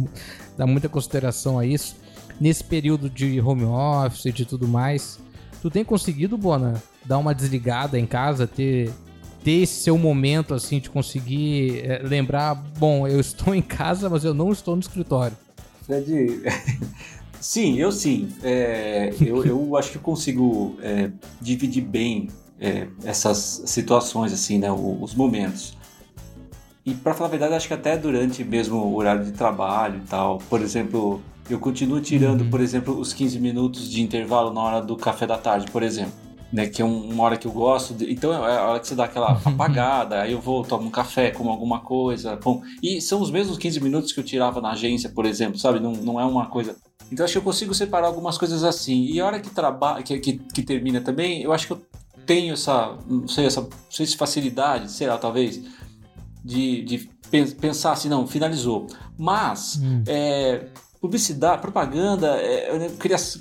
dá 0.56 0.66
muita 0.66 0.88
consideração 0.88 1.58
a 1.58 1.66
isso. 1.66 1.96
Nesse 2.40 2.64
período 2.64 3.10
de 3.10 3.38
home 3.40 3.64
office 3.64 4.24
e 4.24 4.32
de 4.32 4.46
tudo 4.46 4.66
mais, 4.66 5.18
tu 5.60 5.70
tem 5.70 5.84
conseguido, 5.84 6.38
Bona, 6.38 6.82
dar 7.04 7.18
uma 7.18 7.34
desligada 7.34 7.98
em 7.98 8.06
casa, 8.06 8.46
ter, 8.46 8.90
ter 9.44 9.62
esse 9.62 9.82
seu 9.82 9.98
momento, 9.98 10.54
assim, 10.54 10.80
de 10.80 10.88
conseguir 10.88 11.82
é, 11.84 12.00
lembrar, 12.02 12.54
bom, 12.54 13.06
eu 13.06 13.20
estou 13.20 13.54
em 13.54 13.62
casa, 13.62 14.08
mas 14.08 14.24
eu 14.24 14.32
não 14.32 14.52
estou 14.52 14.74
no 14.74 14.80
escritório. 14.80 15.36
Fred, 15.84 16.42
sim, 17.38 17.78
eu 17.78 17.92
sim. 17.92 18.28
É, 18.42 19.12
eu, 19.20 19.44
eu 19.44 19.76
acho 19.76 19.92
que 19.92 19.98
consigo 19.98 20.78
é, 20.82 21.10
dividir 21.42 21.82
bem 21.82 22.28
é, 22.60 22.86
essas 23.04 23.62
situações, 23.64 24.32
assim, 24.32 24.58
né, 24.58 24.70
os 24.70 25.14
momentos. 25.14 25.76
E 26.84 26.94
para 26.94 27.14
falar 27.14 27.28
a 27.28 27.30
verdade, 27.30 27.54
acho 27.54 27.66
que 27.66 27.74
até 27.74 27.96
durante 27.96 28.44
mesmo 28.44 28.76
o 28.76 28.96
horário 28.96 29.24
de 29.24 29.32
trabalho 29.32 30.00
e 30.04 30.08
tal, 30.08 30.38
por 30.50 30.60
exemplo, 30.60 31.22
eu 31.48 31.58
continuo 31.58 32.00
tirando, 32.00 32.42
uhum. 32.42 32.50
por 32.50 32.60
exemplo, 32.60 32.98
os 32.98 33.12
15 33.12 33.38
minutos 33.38 33.90
de 33.90 34.02
intervalo 34.02 34.52
na 34.52 34.60
hora 34.60 34.82
do 34.82 34.96
café 34.96 35.26
da 35.26 35.38
tarde, 35.38 35.70
por 35.70 35.82
exemplo. 35.82 36.12
Né, 36.52 36.66
que 36.66 36.82
é 36.82 36.84
uma 36.84 37.22
hora 37.22 37.36
que 37.36 37.46
eu 37.46 37.52
gosto. 37.52 37.94
De, 37.94 38.12
então 38.12 38.32
é 38.32 38.58
a 38.58 38.66
hora 38.66 38.80
que 38.80 38.88
você 38.88 38.96
dá 38.96 39.04
aquela 39.04 39.34
uhum. 39.34 39.40
apagada, 39.44 40.22
aí 40.22 40.32
eu 40.32 40.40
vou, 40.40 40.64
tomo 40.64 40.88
um 40.88 40.90
café, 40.90 41.30
como 41.30 41.48
alguma 41.48 41.78
coisa. 41.78 42.34
Bom, 42.42 42.60
e 42.82 43.00
são 43.00 43.20
os 43.20 43.30
mesmos 43.30 43.56
15 43.56 43.80
minutos 43.80 44.12
que 44.12 44.18
eu 44.18 44.24
tirava 44.24 44.60
na 44.60 44.72
agência, 44.72 45.08
por 45.10 45.24
exemplo, 45.26 45.60
sabe? 45.60 45.78
Não, 45.78 45.92
não 45.92 46.20
é 46.20 46.24
uma 46.24 46.46
coisa. 46.46 46.74
Então 47.12 47.24
acho 47.24 47.34
que 47.34 47.38
eu 47.38 47.42
consigo 47.42 47.72
separar 47.72 48.08
algumas 48.08 48.36
coisas 48.36 48.64
assim. 48.64 49.04
E 49.04 49.20
a 49.20 49.26
hora 49.26 49.38
que 49.38 49.50
trabalha, 49.50 50.02
que, 50.02 50.18
que, 50.18 50.38
que 50.38 50.62
termina 50.62 51.00
também, 51.00 51.40
eu 51.40 51.52
acho 51.52 51.68
que 51.68 51.72
eu 51.72 51.80
tenho 52.30 52.52
essa, 52.52 52.96
não 53.08 53.26
sei, 53.26 53.46
essa 53.46 53.60
não 53.60 53.70
sei 53.90 54.06
se 54.06 54.16
facilidade, 54.16 54.92
sei 54.92 55.08
lá, 55.08 55.18
talvez, 55.18 55.60
de, 56.44 56.82
de 56.82 57.10
pensar 57.60 57.90
assim, 57.90 58.08
não, 58.08 58.24
finalizou. 58.24 58.86
Mas, 59.18 59.80
hum. 59.82 60.04
é, 60.06 60.66
publicidade, 61.00 61.60
propaganda, 61.60 62.36
é, 62.36 62.86
é 62.86 62.90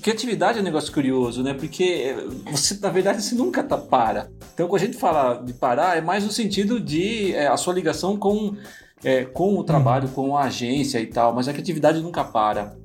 criatividade 0.01 0.58
é 0.58 0.62
um 0.62 0.63
negócio 0.63 0.91
curioso, 0.91 1.43
né? 1.43 1.53
Porque 1.53 2.15
você, 2.50 2.79
na 2.81 2.89
verdade, 2.89 3.22
você 3.22 3.36
nunca 3.36 3.62
tá, 3.62 3.77
para. 3.77 4.31
Então, 4.55 4.67
quando 4.67 4.81
a 4.81 4.86
gente 4.88 4.98
fala 4.98 5.36
de 5.36 5.53
parar, 5.53 5.96
é 5.96 6.01
mais 6.01 6.24
no 6.24 6.31
sentido 6.31 6.79
de 6.79 7.31
é, 7.36 7.46
a 7.46 7.58
sua 7.58 7.75
ligação 7.75 8.17
com, 8.17 8.55
é, 9.03 9.24
com 9.24 9.55
o 9.55 9.63
trabalho, 9.63 10.08
uhum. 10.08 10.13
com 10.15 10.36
a 10.36 10.46
agência 10.46 11.00
e 11.00 11.05
tal, 11.05 11.31
mas 11.36 11.48
a 11.48 11.53
criatividade 11.53 12.01
nunca 12.01 12.24
para. 12.24 12.75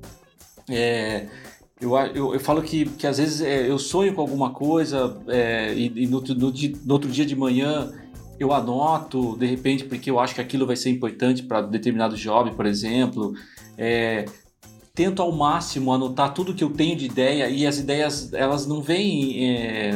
É, 0.69 1.29
eu, 1.81 1.97
eu, 1.97 2.35
eu, 2.35 2.41
falo 2.41 2.63
que, 2.63 2.87
que 2.87 3.07
às 3.07 3.19
vezes 3.19 3.41
é, 3.41 3.69
eu 3.69 3.79
sonho 3.79 4.15
com 4.15 4.21
alguma 4.21 4.51
coisa 4.51 5.17
é, 5.29 5.75
e, 5.75 6.05
e 6.05 6.07
no, 6.07 6.21
no, 6.21 6.53
no, 6.53 6.93
outro 6.93 7.11
dia 7.11 7.27
de 7.27 7.35
manhã 7.35 7.93
eu 8.39 8.53
anoto, 8.53 9.37
de 9.37 9.47
repente, 9.47 9.85
porque 9.85 10.11
eu 10.11 10.19
acho 10.19 10.35
que 10.35 10.41
aquilo 10.41 10.67
vai 10.67 10.77
ser 10.77 10.91
importante 10.91 11.43
para 11.43 11.63
determinado 11.63 12.17
job, 12.17 12.53
por 12.53 12.67
exemplo. 12.67 13.35
É, 13.79 14.25
tento 14.95 15.21
ao 15.21 15.33
máximo 15.33 15.93
anotar 15.93 16.33
tudo 16.33 16.55
que 16.55 16.63
eu 16.63 16.71
tenho 16.71 16.97
de 16.97 17.07
ideia 17.07 17.49
e 17.49 17.67
as 17.67 17.79
ideias 17.79 18.33
elas 18.33 18.65
não 18.65 18.81
vêm 18.81 19.51
é, 19.51 19.91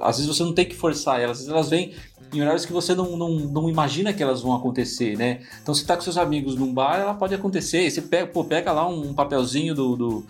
às 0.00 0.18
vezes 0.18 0.26
você 0.26 0.42
não 0.42 0.52
tem 0.52 0.66
que 0.66 0.74
forçar 0.74 1.18
elas, 1.18 1.38
às 1.38 1.44
vezes 1.46 1.52
elas 1.52 1.70
vêm 1.70 1.94
em 2.32 2.40
horários 2.40 2.64
que 2.64 2.72
você 2.72 2.94
não, 2.94 3.16
não, 3.16 3.30
não 3.30 3.68
imagina 3.68 4.12
que 4.12 4.22
elas 4.22 4.40
vão 4.40 4.54
acontecer, 4.54 5.16
né? 5.16 5.40
Então, 5.62 5.74
você 5.74 5.82
está 5.82 5.94
com 5.94 6.02
seus 6.02 6.16
amigos 6.16 6.56
num 6.56 6.72
bar, 6.72 6.98
ela 6.98 7.14
pode 7.14 7.34
acontecer. 7.34 7.90
Você 7.90 8.00
pega, 8.00 8.26
pô, 8.26 8.42
pega 8.42 8.72
lá 8.72 8.88
um 8.88 9.12
papelzinho 9.12 9.74
do, 9.74 9.96
do, 9.96 10.26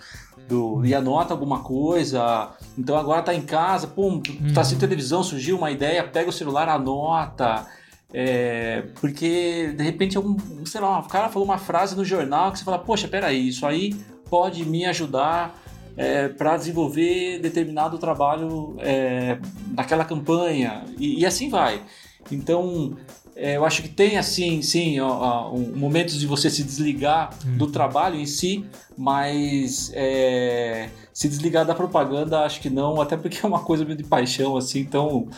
do, 0.48 0.84
e 0.84 0.94
anota 0.94 1.34
alguma 1.34 1.60
coisa. 1.60 2.50
Então, 2.78 2.96
agora 2.96 3.22
tá 3.22 3.34
em 3.34 3.42
casa, 3.42 3.86
pô, 3.86 4.20
tá 4.54 4.64
sem 4.64 4.74
uhum. 4.74 4.80
televisão, 4.80 5.22
surgiu 5.22 5.56
uma 5.56 5.70
ideia, 5.70 6.02
pega 6.04 6.30
o 6.30 6.32
celular, 6.32 6.68
anota. 6.68 7.66
É, 8.14 8.84
porque 9.00 9.72
de 9.74 9.82
repente 9.82 10.18
algum, 10.18 10.36
sei 10.66 10.80
lá, 10.80 10.98
o 10.98 11.08
cara 11.08 11.30
falou 11.30 11.48
uma 11.48 11.56
frase 11.56 11.96
no 11.96 12.04
jornal 12.04 12.52
que 12.52 12.58
você 12.58 12.64
fala, 12.64 12.78
poxa, 12.78 13.08
peraí, 13.08 13.48
isso 13.48 13.64
aí 13.66 13.94
pode 14.28 14.64
me 14.66 14.84
ajudar 14.84 15.58
é, 15.96 16.28
para 16.28 16.56
desenvolver 16.56 17.38
determinado 17.38 17.98
trabalho 17.98 18.76
é, 18.80 19.38
naquela 19.74 20.04
campanha 20.04 20.84
e, 20.98 21.20
e, 21.20 21.26
assim 21.26 21.48
vai. 21.48 21.82
Então 22.30 22.96
é, 23.34 23.56
eu 23.56 23.64
acho 23.64 23.82
que 23.82 23.88
tem 23.88 24.18
assim, 24.18 24.60
sim, 24.60 25.00
ó, 25.00 25.08
ó, 25.08 25.54
um, 25.54 25.72
momentos 25.74 26.18
de 26.18 26.26
você 26.26 26.50
se 26.50 26.62
desligar 26.62 27.30
hum. 27.46 27.56
do 27.56 27.66
trabalho 27.66 28.16
em 28.16 28.26
si, 28.26 28.64
mas 28.96 29.90
é, 29.94 30.88
se 31.12 31.28
desligar 31.28 31.64
da 31.64 31.74
propaganda 31.74 32.40
acho 32.40 32.60
que 32.60 32.68
não, 32.68 33.00
até 33.00 33.16
porque 33.16 33.38
é 33.42 33.46
uma 33.46 33.60
coisa 33.60 33.84
meio 33.84 33.96
de 33.96 34.04
paixão 34.04 34.56
assim, 34.56 34.80
então 34.80 35.28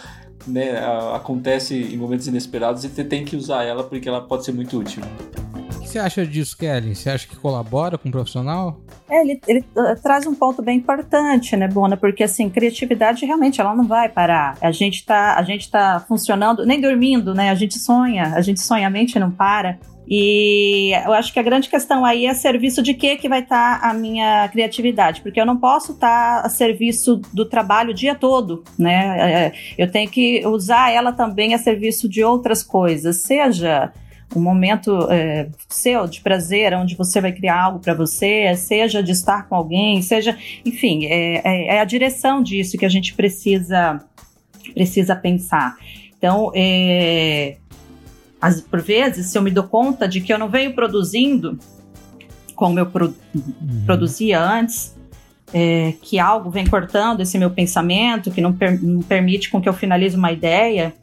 né, 0.47 0.79
acontece 1.15 1.75
em 1.75 1.97
momentos 1.97 2.27
inesperados 2.27 2.85
e 2.85 2.89
você 2.89 3.05
tem 3.05 3.25
que 3.25 3.37
usar 3.37 3.65
ela 3.65 3.85
porque 3.85 4.09
ela 4.09 4.21
pode 4.21 4.45
ser 4.45 4.53
muito 4.53 4.79
útil 4.79 5.03
você 5.95 5.99
acha 6.01 6.27
disso, 6.27 6.59
Kelly? 6.59 6.95
Você 6.95 7.09
acha 7.09 7.27
que 7.27 7.37
colabora 7.37 7.97
com 7.97 8.09
o 8.09 8.13
profissional? 8.13 8.81
É, 9.09 9.21
ele, 9.21 9.41
ele 9.47 9.65
uh, 9.77 10.01
traz 10.03 10.27
um 10.27 10.35
ponto 10.35 10.61
bem 10.61 10.79
importante, 10.79 11.57
né, 11.57 11.69
Bona? 11.69 11.97
Porque 11.97 12.25
assim, 12.25 12.51
criatividade 12.51 13.25
realmente 13.25 13.61
ela 13.61 13.75
não 13.77 13.87
vai 13.87 14.09
parar. 14.09 14.59
A 14.61 14.73
gente 14.73 15.05
tá, 15.07 15.37
a 15.37 15.43
gente 15.45 15.71
tá 15.71 16.05
funcionando, 16.09 16.67
nem 16.67 16.81
dormindo, 16.81 17.33
né? 17.33 17.51
A 17.51 17.55
gente 17.55 17.79
sonha, 17.79 18.35
a 18.35 18.41
gente 18.41 18.61
sonha, 18.61 18.89
a 18.89 18.91
mente 18.91 19.19
não 19.21 19.31
para. 19.31 19.79
E 20.07 20.93
eu 21.07 21.13
acho 21.13 21.33
que 21.33 21.39
a 21.39 21.43
grande 21.43 21.69
questão 21.69 22.05
aí 22.05 22.27
é 22.27 22.35
serviço 22.35 22.83
de 22.83 22.93
que 22.93 23.17
que 23.17 23.29
vai 23.29 23.41
estar 23.41 23.81
tá 23.81 23.89
a 23.89 23.95
minha 23.95 24.49
criatividade, 24.49 25.23
porque 25.23 25.41
eu 25.41 25.47
não 25.47 25.57
posso 25.57 25.93
estar 25.93 26.43
tá 26.43 26.47
a 26.47 26.51
serviço 26.51 27.23
do 27.33 27.45
trabalho 27.45 27.91
o 27.91 27.95
dia 27.95 28.15
todo, 28.15 28.65
né? 28.79 29.47
É, 29.47 29.53
eu 29.79 29.91
tenho 29.91 30.11
que 30.11 30.45
usar 30.47 30.91
ela 30.91 31.13
também 31.13 31.55
a 31.55 31.59
serviço 31.59 32.09
de 32.09 32.23
outras 32.23 32.63
coisas, 32.63 33.23
seja 33.23 33.93
um 34.39 34.43
momento 34.43 35.09
é, 35.11 35.49
seu 35.69 36.07
de 36.07 36.21
prazer, 36.21 36.75
onde 36.75 36.95
você 36.95 37.21
vai 37.21 37.33
criar 37.33 37.61
algo 37.63 37.79
para 37.79 37.95
você, 37.95 38.55
seja 38.57 39.03
de 39.03 39.13
estar 39.13 39.49
com 39.49 39.55
alguém, 39.55 40.01
seja, 40.03 40.37
enfim, 40.65 41.07
é, 41.07 41.43
é, 41.45 41.77
é, 41.77 41.81
a 41.81 41.85
direção 41.85 42.43
disso 42.43 42.77
que 42.77 42.85
a 42.85 42.89
gente 42.89 43.15
precisa 43.15 44.01
precisa 44.73 45.15
pensar. 45.15 45.77
Então, 46.17 46.51
é, 46.55 47.57
as, 48.41 48.61
por 48.61 48.81
vezes, 48.81 49.27
se 49.27 49.37
eu 49.37 49.43
me 49.43 49.51
dou 49.51 49.65
conta 49.65 50.09
de 50.09 50.21
que 50.21 50.33
eu 50.33 50.39
não 50.39 50.49
venho 50.49 50.75
produzindo 50.75 51.59
como 52.55 52.79
eu 52.79 52.87
pro, 52.87 53.15
uhum. 53.35 53.83
produzia 53.85 54.41
antes, 54.41 54.95
é, 55.53 55.95
que 56.03 56.19
algo 56.19 56.51
vem 56.51 56.67
cortando 56.67 57.21
esse 57.21 57.39
meu 57.39 57.51
pensamento, 57.51 58.31
que 58.31 58.41
não, 58.41 58.53
per, 58.53 58.83
não 58.83 59.03
permite 59.03 59.51
com 59.51 59.61
que 59.61 59.69
eu 59.69 59.73
finalize 59.73 60.17
uma 60.17 60.33
ideia, 60.33 60.95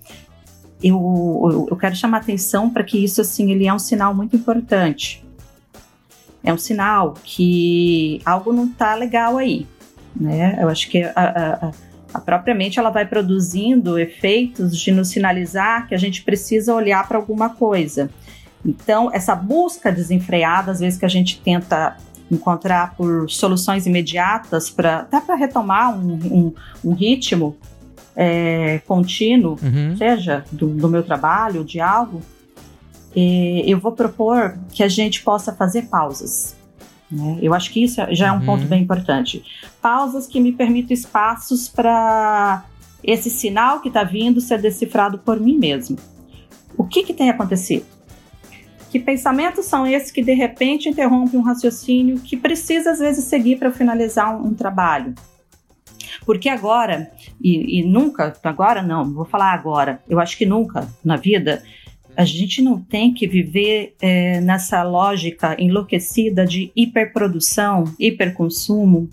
eu, 0.83 1.67
eu 1.69 1.77
quero 1.77 1.95
chamar 1.95 2.17
atenção 2.17 2.69
para 2.69 2.83
que 2.83 3.03
isso 3.03 3.21
assim 3.21 3.51
ele 3.51 3.67
é 3.67 3.73
um 3.73 3.79
sinal 3.79 4.13
muito 4.13 4.35
importante. 4.35 5.23
É 6.43 6.51
um 6.51 6.57
sinal 6.57 7.13
que 7.23 8.19
algo 8.25 8.51
não 8.51 8.65
está 8.65 8.95
legal 8.95 9.37
aí, 9.37 9.67
né? 10.15 10.57
Eu 10.59 10.69
acho 10.69 10.89
que 10.89 11.03
a, 11.03 11.11
a, 11.15 11.71
a 12.13 12.19
própria 12.19 12.55
mente 12.55 12.79
ela 12.79 12.89
vai 12.89 13.05
produzindo 13.05 13.99
efeitos 13.99 14.77
de 14.77 14.91
nos 14.91 15.09
sinalizar 15.09 15.87
que 15.87 15.93
a 15.93 15.97
gente 15.97 16.23
precisa 16.23 16.73
olhar 16.73 17.07
para 17.07 17.17
alguma 17.17 17.49
coisa. 17.49 18.09
Então, 18.65 19.11
essa 19.13 19.35
busca 19.35 19.91
desenfreada, 19.91 20.71
às 20.71 20.79
vezes 20.79 20.97
que 20.97 21.05
a 21.05 21.09
gente 21.09 21.39
tenta 21.41 21.97
encontrar 22.29 22.95
por 22.95 23.29
soluções 23.29 23.85
imediatas 23.85 24.69
para 24.69 24.99
até 24.99 25.19
para 25.19 25.35
retomar 25.35 25.97
um, 25.97 26.13
um, 26.13 26.53
um 26.83 26.93
ritmo, 26.93 27.57
é, 28.15 28.79
contínuo, 28.87 29.57
uhum. 29.61 29.95
seja 29.97 30.43
do, 30.51 30.67
do, 30.67 30.89
meu 30.89 31.03
trabalho, 31.03 31.63
de 31.63 31.79
algo, 31.79 32.21
eu 33.15 33.79
vou 33.79 33.91
propor 33.91 34.57
que 34.71 34.83
a 34.83 34.87
gente 34.87 35.21
possa 35.23 35.53
fazer 35.53 35.83
pausas. 35.83 36.55
Né? 37.11 37.39
Eu 37.41 37.53
acho 37.53 37.71
que 37.71 37.83
isso 37.83 38.01
já 38.11 38.27
é 38.27 38.31
um 38.31 38.39
uhum. 38.39 38.45
ponto 38.45 38.65
bem 38.65 38.81
importante. 38.81 39.43
Pausas 39.81 40.27
que 40.27 40.39
me 40.39 40.51
permitam 40.51 40.93
espaços 40.93 41.67
para 41.67 42.63
esse 43.03 43.29
sinal 43.29 43.81
que 43.81 43.87
está 43.87 44.03
vindo 44.03 44.39
ser 44.39 44.61
decifrado 44.61 45.17
por 45.17 45.39
mim 45.39 45.57
mesmo. 45.57 45.97
O 46.77 46.83
que, 46.85 47.03
que 47.03 47.13
tem 47.13 47.29
acontecido? 47.29 47.85
Que 48.89 48.99
pensamentos 48.99 49.65
são 49.65 49.87
esses 49.87 50.11
que 50.11 50.21
de 50.21 50.33
repente 50.33 50.89
interrompem 50.89 51.39
um 51.39 51.43
raciocínio 51.43 52.19
que 52.19 52.37
precisa 52.37 52.91
às 52.91 52.99
vezes 52.99 53.25
seguir 53.25 53.57
para 53.57 53.71
finalizar 53.71 54.35
um, 54.35 54.47
um 54.47 54.53
trabalho? 54.53 55.13
Porque 56.25 56.49
agora, 56.49 57.11
e, 57.41 57.79
e 57.79 57.83
nunca, 57.83 58.33
agora 58.43 58.81
não, 58.81 59.11
vou 59.13 59.25
falar 59.25 59.53
agora, 59.53 60.01
eu 60.07 60.19
acho 60.19 60.37
que 60.37 60.45
nunca 60.45 60.87
na 61.03 61.15
vida 61.15 61.63
a 62.15 62.25
gente 62.25 62.61
não 62.61 62.79
tem 62.79 63.13
que 63.13 63.27
viver 63.27 63.95
é, 64.01 64.41
nessa 64.41 64.83
lógica 64.83 65.55
enlouquecida 65.59 66.45
de 66.45 66.71
hiperprodução, 66.75 67.85
hiperconsumo, 67.97 69.09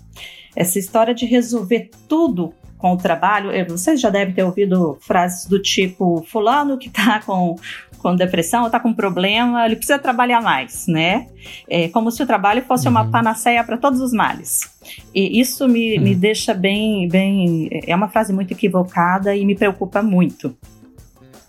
essa 0.55 0.77
história 0.77 1.13
de 1.13 1.25
resolver 1.25 1.89
tudo 2.07 2.53
com 2.77 2.93
o 2.93 2.97
trabalho. 2.97 3.51
Vocês 3.67 4.01
já 4.01 4.09
devem 4.09 4.33
ter 4.33 4.43
ouvido 4.43 4.97
frases 5.01 5.45
do 5.45 5.61
tipo: 5.61 6.23
Fulano 6.27 6.77
que 6.77 6.87
está 6.87 7.21
com 7.21 7.55
com 7.99 8.15
depressão, 8.15 8.65
está 8.65 8.79
com 8.79 8.93
problema, 8.93 9.65
ele 9.65 9.75
precisa 9.75 9.99
trabalhar 9.99 10.41
mais, 10.41 10.87
né? 10.87 11.27
É 11.69 11.87
como 11.89 12.11
se 12.11 12.23
o 12.23 12.25
trabalho 12.25 12.63
fosse 12.63 12.87
uhum. 12.87 12.91
uma 12.91 13.11
panaceia 13.11 13.63
para 13.63 13.77
todos 13.77 14.01
os 14.01 14.11
males. 14.11 14.69
E 15.13 15.39
isso 15.39 15.67
me, 15.67 15.97
uhum. 15.97 16.03
me 16.03 16.15
deixa 16.15 16.53
bem, 16.53 17.07
bem. 17.07 17.69
É 17.85 17.95
uma 17.95 18.07
frase 18.07 18.33
muito 18.33 18.51
equivocada 18.51 19.35
e 19.35 19.45
me 19.45 19.55
preocupa 19.55 20.01
muito. 20.01 20.55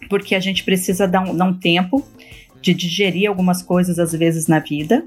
Porque 0.09 0.35
a 0.35 0.40
gente 0.40 0.64
precisa 0.64 1.07
dar 1.07 1.23
um, 1.23 1.37
dar 1.37 1.45
um 1.45 1.54
tempo 1.54 2.04
de 2.61 2.75
digerir 2.75 3.28
algumas 3.28 3.62
coisas, 3.62 3.99
às 3.99 4.12
vezes, 4.12 4.47
na 4.47 4.59
vida, 4.59 5.04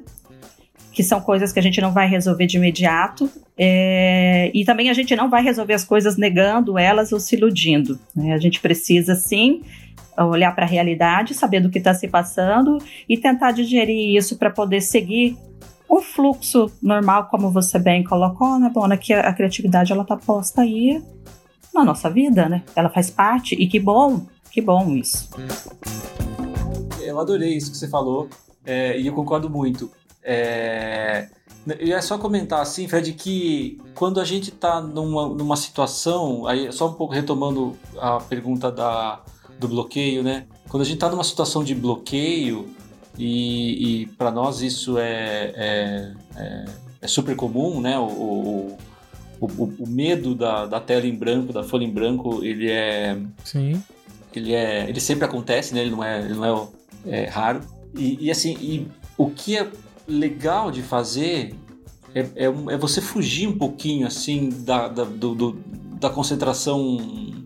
que 0.93 1.03
são 1.03 1.19
coisas 1.19 1.51
que 1.51 1.59
a 1.59 1.61
gente 1.61 1.81
não 1.81 1.91
vai 1.91 2.07
resolver 2.07 2.45
de 2.45 2.57
imediato, 2.57 3.29
é, 3.57 4.51
e 4.53 4.63
também 4.63 4.89
a 4.89 4.93
gente 4.93 5.15
não 5.15 5.29
vai 5.29 5.43
resolver 5.43 5.73
as 5.73 5.83
coisas 5.83 6.17
negando 6.17 6.77
elas 6.77 7.11
ou 7.11 7.19
se 7.19 7.35
iludindo. 7.35 7.99
Né? 8.15 8.33
A 8.33 8.37
gente 8.37 8.59
precisa, 8.59 9.15
sim, 9.15 9.63
olhar 10.17 10.53
para 10.53 10.65
a 10.65 10.69
realidade, 10.69 11.33
saber 11.33 11.59
do 11.59 11.69
que 11.69 11.79
está 11.79 11.93
se 11.93 12.07
passando 12.07 12.77
e 13.09 13.17
tentar 13.17 13.51
digerir 13.51 14.15
isso 14.15 14.37
para 14.37 14.51
poder 14.51 14.81
seguir 14.81 15.35
um 15.89 15.99
fluxo 16.01 16.71
normal, 16.81 17.27
como 17.29 17.51
você 17.51 17.79
bem 17.79 18.03
colocou, 18.03 18.59
né, 18.59 18.69
Bona? 18.73 18.95
Que 18.95 19.13
a, 19.13 19.21
a 19.21 19.33
criatividade 19.33 19.91
ela 19.91 20.03
está 20.03 20.15
posta 20.15 20.61
aí 20.61 21.01
na 21.73 21.83
nossa 21.83 22.09
vida, 22.09 22.47
né? 22.47 22.63
Ela 22.75 22.89
faz 22.89 23.09
parte 23.09 23.55
e 23.55 23.67
que 23.67 23.79
bom, 23.79 24.25
que 24.51 24.61
bom 24.61 24.95
isso. 24.95 25.29
eu 27.01 27.19
adorei 27.19 27.55
isso 27.55 27.71
que 27.71 27.77
você 27.77 27.87
falou 27.87 28.29
é, 28.65 28.99
e 28.99 29.07
eu 29.07 29.13
concordo 29.13 29.49
muito. 29.49 29.91
É, 30.23 31.27
eu 31.79 31.87
ia 31.87 32.01
só 32.01 32.17
comentar 32.17 32.61
assim, 32.61 32.87
Fred, 32.87 33.13
que 33.13 33.79
quando 33.95 34.19
a 34.19 34.25
gente 34.25 34.49
está 34.49 34.81
numa, 34.81 35.29
numa 35.29 35.55
situação, 35.55 36.45
aí 36.47 36.71
só 36.71 36.89
um 36.89 36.93
pouco 36.93 37.13
retomando 37.13 37.77
a 37.97 38.19
pergunta 38.19 38.71
da, 38.71 39.21
do 39.59 39.67
bloqueio, 39.67 40.23
né? 40.23 40.45
Quando 40.69 40.81
a 40.81 40.85
gente 40.85 40.95
está 40.95 41.09
numa 41.09 41.23
situação 41.23 41.63
de 41.63 41.73
bloqueio, 41.75 42.67
e, 43.17 44.01
e 44.01 44.05
para 44.07 44.31
nós 44.31 44.61
isso 44.61 44.97
é, 44.97 45.53
é, 45.55 46.13
é, 46.35 46.65
é, 47.01 47.07
super 47.07 47.35
comum, 47.35 47.79
né? 47.79 47.97
O, 47.97 48.07
o, 48.07 48.77
o, 49.39 49.63
o, 49.79 49.87
medo 49.87 50.33
da, 50.33 50.65
da 50.65 50.79
tela 50.79 51.05
em 51.05 51.15
branco, 51.15 51.53
da 51.53 51.63
folha 51.63 51.83
em 51.83 51.91
branco, 51.91 52.43
ele 52.43 52.71
é. 52.71 53.17
Sim. 53.43 53.81
Ele, 54.33 54.53
é, 54.53 54.89
ele 54.89 54.99
sempre 54.99 55.25
acontece, 55.25 55.75
né? 55.75 55.81
Ele 55.81 55.91
não 55.91 56.03
é, 56.03 56.19
ele 56.19 56.33
não 56.33 56.71
é, 57.05 57.21
é 57.21 57.25
raro. 57.25 57.61
E, 57.95 58.25
e 58.25 58.31
assim, 58.31 58.57
e 58.59 58.87
o 59.15 59.29
que 59.29 59.57
é 59.57 59.69
legal 60.07 60.71
de 60.71 60.81
fazer 60.81 61.55
é, 62.15 62.19
é, 62.19 62.45
é, 62.45 62.77
você 62.77 63.01
fugir 63.01 63.47
um 63.47 63.57
pouquinho 63.57 64.05
assim 64.05 64.49
da, 64.49 64.87
da, 64.87 65.03
do, 65.03 65.33
do, 65.33 65.51
da 65.99 66.09
concentração 66.09 66.97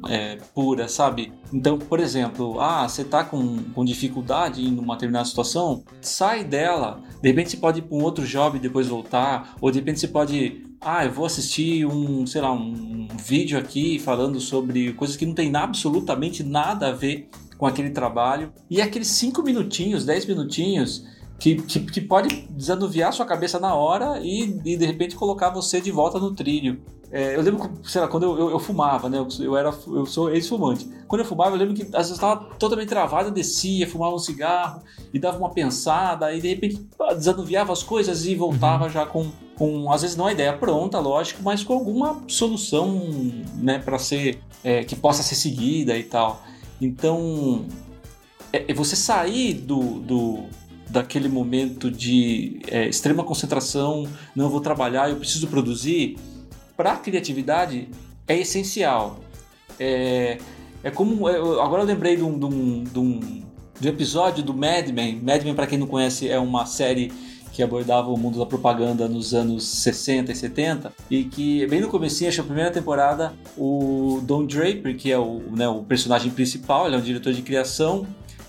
é, 0.10 0.38
pura, 0.54 0.88
sabe? 0.88 1.32
Então, 1.54 1.78
por 1.78 2.00
exemplo, 2.00 2.60
ah, 2.60 2.88
você 2.88 3.04
tá 3.04 3.24
com, 3.24 3.64
com 3.74 3.86
dificuldade 3.86 4.62
em 4.62 4.78
uma 4.78 4.96
determinada 4.96 5.26
situação, 5.26 5.84
sai 6.02 6.44
dela. 6.44 7.02
De 7.22 7.30
repente 7.30 7.52
você 7.52 7.58
pode 7.58 7.80
ir 7.80 7.84
para 7.84 7.98
um 7.98 8.04
outro 8.04 8.26
job 8.26 8.58
e 8.58 8.62
depois 8.62 8.88
voltar, 8.88 9.56
ou 9.62 9.72
de 9.72 9.80
repente 9.80 10.00
você 10.00 10.08
pode, 10.08 10.66
ah, 10.82 11.06
eu 11.06 11.12
vou 11.12 11.26
assistir 11.26 11.86
um, 11.86 12.28
sei 12.28 12.42
lá, 12.42 12.52
um 12.52 13.08
vídeo 13.18 13.58
aqui 13.58 14.00
falando 14.00 14.40
sobre 14.40 14.92
coisas 14.94 15.16
que 15.16 15.26
não 15.26 15.34
tem 15.34 15.56
absolutamente 15.56 16.44
nada 16.44 16.90
a 16.90 16.92
ver 16.92 17.30
com 17.58 17.66
aquele 17.66 17.90
trabalho. 17.90 18.52
E 18.70 18.82
aqueles 18.82 19.08
5 19.08 19.42
minutinhos, 19.42 20.06
10 20.06 20.26
minutinhos, 20.26 21.06
que, 21.40 21.56
que, 21.56 21.80
que, 21.82 22.02
pode 22.02 22.48
desanuviar 22.50 23.14
sua 23.14 23.26
cabeça 23.26 23.60
na 23.60 23.76
hora 23.76 24.20
e, 24.22 24.60
e, 24.66 24.76
de 24.76 24.86
repente 24.86 25.16
colocar 25.16 25.50
você 25.50 25.80
de 25.80 25.92
volta 25.92 26.20
no 26.20 26.34
trilho. 26.34 26.80
É, 27.10 27.36
eu 27.36 27.42
lembro, 27.42 27.72
sei 27.84 28.02
lá, 28.02 28.08
quando 28.08 28.24
eu, 28.24 28.38
eu, 28.38 28.50
eu 28.52 28.60
fumava, 28.60 29.08
né? 29.08 29.18
Eu, 29.18 29.28
eu, 29.40 29.56
era, 29.56 29.74
eu 29.88 30.06
sou 30.06 30.30
ex-fumante. 30.30 30.90
Quando 31.08 31.22
eu 31.22 31.26
fumava, 31.26 31.56
eu 31.56 31.60
lembro 31.60 31.74
que 31.74 31.84
às 31.84 32.10
vezes 32.10 32.10
eu 32.10 32.16
estava 32.16 32.44
totalmente 32.56 32.90
travado, 32.90 33.30
eu 33.30 33.34
descia, 33.34 33.88
fumava 33.88 34.16
um 34.16 34.20
cigarro 34.20 34.82
e 35.14 35.20
dava 35.20 35.38
uma 35.38 35.50
pensada 35.50 36.34
e 36.34 36.42
de 36.42 36.50
repente 36.50 36.86
desanuviava 37.16 37.72
as 37.72 37.82
coisas 37.82 38.26
e 38.26 38.36
voltava 38.36 38.86
uhum. 38.86 38.90
já 38.90 39.06
com, 39.06 39.32
com, 39.58 39.92
às 39.92 40.02
vezes 40.02 40.18
não 40.18 40.26
a 40.26 40.34
ideia 40.34 40.52
pronta, 40.52 41.00
lógico, 41.00 41.42
mas 41.42 41.64
com 41.64 41.74
alguma 41.74 42.24
solução, 42.28 43.00
né, 43.56 43.80
para 43.80 43.98
ser, 43.98 44.40
é, 44.64 44.84
que 44.84 44.96
possa 44.96 45.24
ser 45.24 45.36
seguida 45.36 45.98
e 45.98 46.04
tal. 46.04 46.42
Então, 46.82 47.66
é, 48.52 48.70
é 48.70 48.74
você 48.74 48.98
sair 48.98 49.54
do, 49.54 50.00
do 50.00 50.44
daquele 50.90 51.28
momento 51.28 51.92
de 51.92 52.60
é, 52.68 52.88
extrema 52.88 53.24
concentração, 53.24 54.08
não 54.36 54.50
vou 54.50 54.62
trabalhar, 54.62 55.10
eu 55.10 55.18
preciso 55.18 55.48
produzir, 55.48 56.18
para 56.76 56.94
a 56.94 56.96
criatividade 56.96 57.90
é 58.28 58.38
essencial. 58.38 59.20
É, 59.80 60.38
é 60.84 60.92
como. 60.92 61.28
É, 61.28 61.38
agora 61.38 61.82
eu 61.82 61.88
lembrei 61.88 62.16
de 62.16 62.24
um, 62.24 62.38
de, 62.38 62.46
um, 62.46 62.84
de, 62.84 63.00
um, 63.00 63.20
de 63.80 63.88
um 63.88 63.90
episódio 63.90 64.44
do 64.44 64.54
Mad 64.54 64.88
Men. 64.90 65.20
Mad 65.22 65.44
Men, 65.44 65.56
para 65.56 65.68
quem 65.68 65.78
não 65.78 65.88
conhece, 65.88 66.30
é 66.30 66.40
uma 66.40 66.66
série 66.66 67.12
que 67.52 67.64
abordava 67.64 68.12
o 68.12 68.18
mundo 68.18 68.38
da 68.38 68.46
propaganda 68.46 69.08
nos 69.08 69.34
anos 69.34 69.64
60 69.68 70.32
e 70.32 70.36
70 70.36 70.94
e 71.10 71.24
que 71.24 71.66
bem 71.66 71.82
no 71.82 71.88
comecinho, 71.88 72.28
acho 72.28 72.36
que 72.36 72.42
a 72.42 72.44
primeira 72.44 72.70
temporada, 72.70 73.34
o 73.58 74.20
Don 74.24 74.46
Draper, 74.46 74.96
que 74.96 75.12
é 75.12 75.18
o, 75.18 75.42
né, 75.50 75.68
o 75.68 75.82
personagem 75.82 76.30
principal, 76.30 76.86
ele 76.86 76.96
é 76.96 77.00
um 77.00 77.02
diretor 77.02 77.34
de 77.34 77.42
criação, 77.42 78.06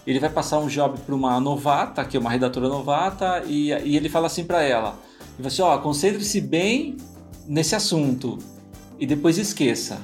ele 0.06 0.18
vai 0.18 0.30
passar 0.30 0.58
um 0.58 0.66
job 0.66 0.98
para 1.00 1.14
uma 1.14 1.38
novata, 1.40 2.04
que 2.04 2.16
é 2.16 2.20
uma 2.20 2.30
redatora 2.30 2.68
novata, 2.68 3.42
e, 3.46 3.68
e 3.68 3.96
ele 3.96 4.08
fala 4.08 4.26
assim 4.26 4.44
para 4.44 4.62
ela: 4.62 4.98
ele 5.38 5.48
fala 5.48 5.48
assim, 5.48 5.62
ó, 5.62 5.78
concentre-se 5.78 6.40
bem 6.40 6.96
nesse 7.46 7.74
assunto 7.74 8.38
e 8.98 9.06
depois 9.06 9.38
esqueça. 9.38 10.00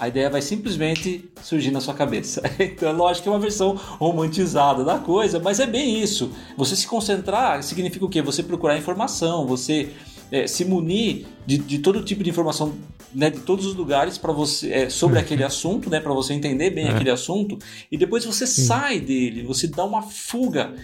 A 0.00 0.06
ideia 0.06 0.30
vai 0.30 0.40
simplesmente 0.40 1.28
surgir 1.42 1.72
na 1.72 1.80
sua 1.80 1.94
cabeça. 1.94 2.42
Então, 2.58 2.88
é 2.88 2.92
lógico 2.92 3.24
que 3.24 3.28
é 3.28 3.32
uma 3.32 3.40
versão 3.40 3.74
romantizada 3.74 4.84
da 4.84 4.98
coisa, 4.98 5.40
mas 5.40 5.58
é 5.58 5.66
bem 5.66 6.00
isso. 6.00 6.30
Você 6.56 6.76
se 6.76 6.86
concentrar 6.86 7.62
significa 7.64 8.04
o 8.04 8.08
quê? 8.08 8.22
Você 8.22 8.42
procurar 8.42 8.78
informação, 8.78 9.44
você 9.44 9.92
é, 10.30 10.46
se 10.46 10.64
munir 10.64 11.26
de, 11.46 11.58
de, 11.58 11.78
todo 11.78 12.02
tipo 12.02 12.22
de 12.22 12.30
informação 12.30 12.74
né, 13.14 13.30
de 13.30 13.40
todos 13.40 13.66
os 13.66 13.74
lugares 13.74 14.18
para 14.18 14.32
você 14.32 14.72
é, 14.72 14.90
sobre 14.90 15.18
aquele 15.18 15.42
assunto, 15.42 15.88
né, 15.88 16.00
para 16.00 16.12
você 16.12 16.34
entender 16.34 16.70
bem 16.70 16.86
é. 16.86 16.90
aquele 16.90 17.10
assunto 17.10 17.58
e 17.90 17.96
depois 17.96 18.24
você 18.24 18.46
Sim. 18.46 18.66
sai 18.66 19.00
dele, 19.00 19.42
você 19.42 19.66
dá 19.66 19.84
uma 19.84 20.02
fuga 20.02 20.74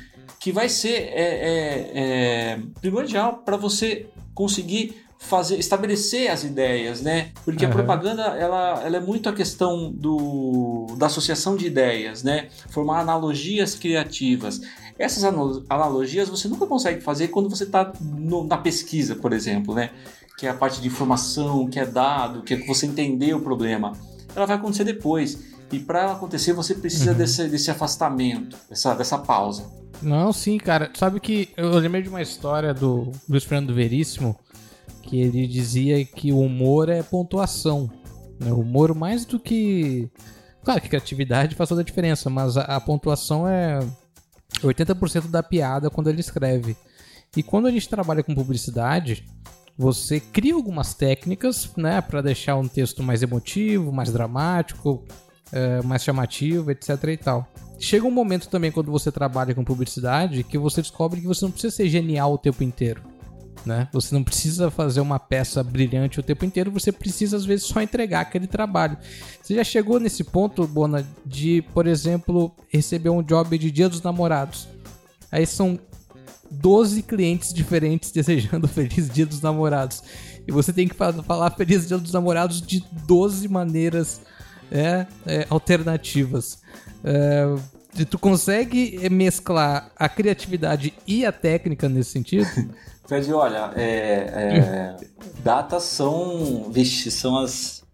que 0.41 0.53
vai 0.53 0.69
ser 0.69 0.95
é, 0.95 1.23
é, 1.23 1.91
é 1.95 2.59
primordial 2.81 3.43
para 3.45 3.57
você 3.57 4.07
conseguir 4.35 5.05
fazer 5.25 5.59
estabelecer 5.59 6.31
as 6.31 6.45
ideias, 6.45 7.01
né? 7.01 7.31
Porque 7.45 7.65
uhum. 7.65 7.71
a 7.71 7.75
propaganda 7.75 8.23
ela, 8.23 8.83
ela 8.85 8.97
é 8.99 9.01
muito 9.01 9.29
a 9.29 9.33
questão 9.33 9.91
do, 9.91 10.87
da 10.99 11.07
associação 11.07 11.57
de 11.57 11.67
ideias, 11.67 12.23
né? 12.23 12.49
Formar 12.69 13.01
analogias 13.01 13.75
criativas. 13.75 14.61
Essas 14.99 15.25
analogias 15.25 16.29
você 16.29 16.47
nunca 16.47 16.67
consegue 16.67 17.01
fazer 17.01 17.29
quando 17.29 17.51
você 17.51 17.65
está 17.65 17.93
na 18.47 18.59
pesquisa, 18.59 19.17
por 19.17 19.33
exemplo, 19.33 19.75
né? 19.75 19.91
Que 20.39 20.47
é 20.47 20.51
a 20.51 20.55
parte 20.55 20.81
de 20.81 20.87
informação, 20.87 21.69
que 21.69 21.81
é 21.81 21.87
dado, 21.87 22.43
que 22.43 22.55
é 22.55 22.67
você 22.67 22.87
entender 22.87 23.35
o 23.35 23.41
problema. 23.41 23.93
Ela 24.35 24.47
vai 24.47 24.57
acontecer 24.57 24.85
depois. 24.85 25.55
E 25.73 25.79
para 25.81 26.03
ela 26.03 26.13
acontecer, 26.13 26.53
você 26.53 26.75
precisa 26.75 27.13
uhum. 27.13 27.17
desse, 27.19 27.49
desse 27.49 27.71
afastamento, 27.71 28.57
dessa, 28.69 28.95
dessa 28.95 29.19
pausa. 29.19 29.69
Não, 30.01 30.33
sim, 30.33 30.59
cara. 30.59 30.91
Sabe 30.95 31.19
que 31.19 31.49
eu 31.57 31.71
lembrei 31.79 32.03
de 32.03 32.09
uma 32.09 32.23
história 32.23 32.73
do 32.73 33.11
Luiz 33.29 33.45
Fernando 33.45 33.75
Veríssimo, 33.75 34.37
que 35.03 35.21
ele 35.21 35.47
dizia 35.47 36.05
que 36.05 36.33
o 36.33 36.41
humor 36.41 36.89
é 36.89 37.03
pontuação. 37.03 37.91
Né? 38.39 38.53
O 38.53 38.61
humor 38.61 38.95
mais 38.95 39.25
do 39.25 39.41
que. 39.41 40.09
Claro 40.63 40.81
que 40.81 40.89
criatividade 40.89 41.55
faz 41.55 41.69
toda 41.69 41.81
a 41.81 41.85
diferença, 41.85 42.31
mas 42.31 42.57
a, 42.57 42.63
a 42.63 42.81
pontuação 42.81 43.47
é 43.49 43.81
80% 44.61 45.29
da 45.29 45.43
piada 45.43 45.91
quando 45.91 46.09
ele 46.09 46.21
escreve. 46.21 46.77
E 47.37 47.43
quando 47.43 47.67
a 47.67 47.71
gente 47.71 47.89
trabalha 47.89 48.23
com 48.23 48.35
publicidade, 48.35 49.25
você 49.77 50.21
cria 50.21 50.55
algumas 50.55 50.95
técnicas, 50.95 51.71
né, 51.77 52.01
para 52.01 52.23
deixar 52.23 52.57
um 52.57 52.69
texto 52.69 53.03
mais 53.03 53.23
emotivo, 53.23 53.93
mais 53.93 54.13
dramático, 54.13 55.05
é, 55.53 55.83
mais 55.83 56.03
chamativo, 56.03 56.71
etc 56.71 57.05
e 57.09 57.17
tal. 57.17 57.49
Chega 57.79 58.07
um 58.07 58.11
momento 58.11 58.49
também 58.49 58.71
quando 58.71 58.91
você 58.91 59.11
trabalha 59.11 59.55
com 59.55 59.65
publicidade 59.65 60.45
que 60.45 60.57
você 60.57 60.81
descobre 60.81 61.21
que 61.21 61.27
você 61.27 61.45
não 61.45 61.53
precisa 61.53 61.75
ser 61.75 61.89
genial 61.89 62.33
o 62.33 62.39
tempo 62.39 62.63
inteiro. 62.63 63.03
Né? 63.64 63.88
Você 63.92 64.14
não 64.14 64.22
precisa 64.22 64.70
fazer 64.70 65.00
uma 65.00 65.18
peça 65.18 65.62
brilhante 65.62 66.20
o 66.20 66.22
tempo 66.22 66.44
inteiro, 66.44 66.70
você 66.70 66.92
precisa 66.92 67.37
às 67.37 67.46
vezes 67.46 67.66
só 67.66 67.81
entregar 67.81 68.20
aquele 68.20 68.46
trabalho. 68.46 68.98
Você 69.42 69.55
já 69.55 69.64
chegou 69.64 69.98
nesse 69.98 70.22
ponto, 70.22 70.66
Bona, 70.66 71.07
de, 71.24 71.62
por 71.72 71.87
exemplo, 71.87 72.55
receber 72.68 73.09
um 73.09 73.22
job 73.22 73.57
de 73.57 73.70
Dia 73.70 73.88
dos 73.88 74.03
Namorados. 74.03 74.68
Aí 75.33 75.46
são 75.46 75.79
12 76.50 77.03
clientes 77.03 77.53
diferentes 77.53 78.11
desejando 78.12 78.68
Feliz 78.68 79.09
Dia 79.09 79.27
dos 79.27 79.40
Namorados. 79.40 80.03
E 80.46 80.53
você 80.53 80.72
tem 80.72 80.87
que 80.87 80.94
falar 80.94 81.50
Feliz 81.50 81.88
Dia 81.88 81.98
dos 81.98 82.12
Namorados 82.12 82.61
de 82.61 82.85
12 83.07 83.48
maneiras 83.48 84.20
é, 84.70 85.07
é, 85.27 85.46
alternativas. 85.48 86.59
É, 87.03 87.46
tu 88.05 88.19
consegue 88.19 89.09
mesclar 89.11 89.91
a 89.97 90.09
criatividade 90.09 90.95
e 91.07 91.25
a 91.25 91.31
técnica 91.31 91.89
nesse 91.89 92.11
sentido? 92.11 92.47
Fred, 93.07 93.31
olha, 93.33 93.71
é, 93.77 93.85
é, 93.85 94.97
datas 95.43 95.83
são. 95.83 96.71
Vixe, 96.71 97.11
são 97.11 97.39
as. 97.39 97.85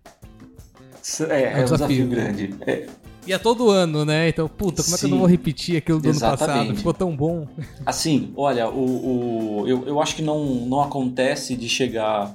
É, 1.29 1.43
é, 1.43 1.57
um, 1.57 1.59
é 1.59 1.61
um 1.61 1.65
desafio, 1.65 2.09
grande. 2.09 2.55
É. 2.67 2.87
E 3.27 3.33
é 3.33 3.39
todo 3.39 3.71
ano, 3.71 4.05
né? 4.05 4.29
Então, 4.29 4.49
puta, 4.49 4.83
como 4.83 4.89
Sim, 4.89 4.95
é 4.95 4.99
que 4.99 5.05
eu 5.05 5.11
não 5.11 5.19
vou 5.19 5.27
repetir 5.27 5.77
aquilo 5.77 6.01
do 6.01 6.09
exatamente. 6.09 6.43
ano 6.43 6.59
passado? 6.59 6.77
Ficou 6.77 6.95
tão 6.95 7.15
bom. 7.15 7.47
Assim, 7.85 8.33
olha, 8.37 8.69
o, 8.69 9.61
o, 9.63 9.69
eu, 9.69 9.87
eu 9.87 10.01
acho 10.01 10.17
que 10.17 10.23
não, 10.23 10.45
não 10.67 10.81
acontece 10.81 11.55
de 11.55 11.69
chegar 11.69 12.35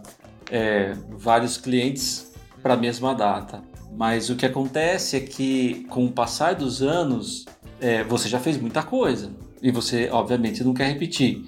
é, 0.52 0.94
vários 1.10 1.58
clientes 1.58 2.32
para 2.62 2.76
a 2.76 2.78
mesma 2.78 3.16
data. 3.16 3.64
Mas 3.98 4.30
o 4.30 4.36
que 4.36 4.46
acontece 4.46 5.16
é 5.16 5.20
que, 5.22 5.86
com 5.90 6.06
o 6.06 6.12
passar 6.12 6.54
dos 6.54 6.82
anos, 6.82 7.46
é, 7.80 8.04
você 8.04 8.30
já 8.30 8.40
fez 8.40 8.60
muita 8.60 8.84
coisa. 8.84 9.32
E 9.62 9.72
você, 9.72 10.10
obviamente, 10.12 10.64
não 10.64 10.74
quer 10.74 10.88
repetir. 10.88 11.44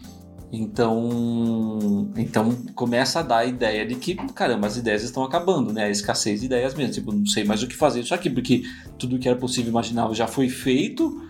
Então, 0.52 2.10
então 2.16 2.52
começa 2.74 3.20
a 3.20 3.24
dar 3.24 3.38
a 3.40 3.46
ideia 3.46 3.86
de 3.86 3.96
que, 3.96 4.16
caramba, 4.34 4.68
as 4.68 4.78
ideias 4.78 5.04
estão 5.04 5.24
acabando, 5.24 5.74
né? 5.74 5.86
A 5.86 5.90
escassez 5.90 6.40
de 6.40 6.46
ideias 6.46 6.74
mesmo. 6.74 6.94
Tipo, 6.94 7.12
não 7.12 7.26
sei 7.26 7.44
mais 7.44 7.62
o 7.62 7.68
que 7.68 7.76
fazer 7.76 8.00
isso 8.00 8.14
aqui, 8.14 8.30
porque 8.30 8.64
tudo 8.98 9.20
que 9.20 9.28
era 9.28 9.38
possível 9.38 9.70
imaginar 9.70 10.12
já 10.14 10.26
foi 10.26 10.48
feito 10.48 11.22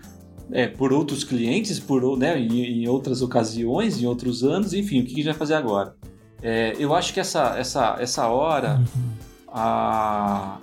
é, 0.51 0.67
por 0.67 0.93
outros 0.93 1.23
clientes, 1.23 1.79
por, 1.79 2.17
né, 2.17 2.39
em, 2.39 2.83
em, 2.83 2.87
outras 2.87 3.21
ocasiões, 3.21 4.01
em 4.01 4.05
outros 4.05 4.43
anos, 4.43 4.73
enfim, 4.73 5.01
o 5.01 5.05
que 5.05 5.13
a 5.13 5.15
gente 5.15 5.25
vai 5.25 5.33
fazer 5.33 5.55
agora? 5.55 5.95
É, 6.41 6.73
eu 6.79 6.93
acho 6.93 7.13
que 7.13 7.19
essa, 7.19 7.57
essa, 7.57 7.97
essa 7.99 8.27
hora, 8.27 8.79
uhum. 8.95 9.09
a, 9.47 10.59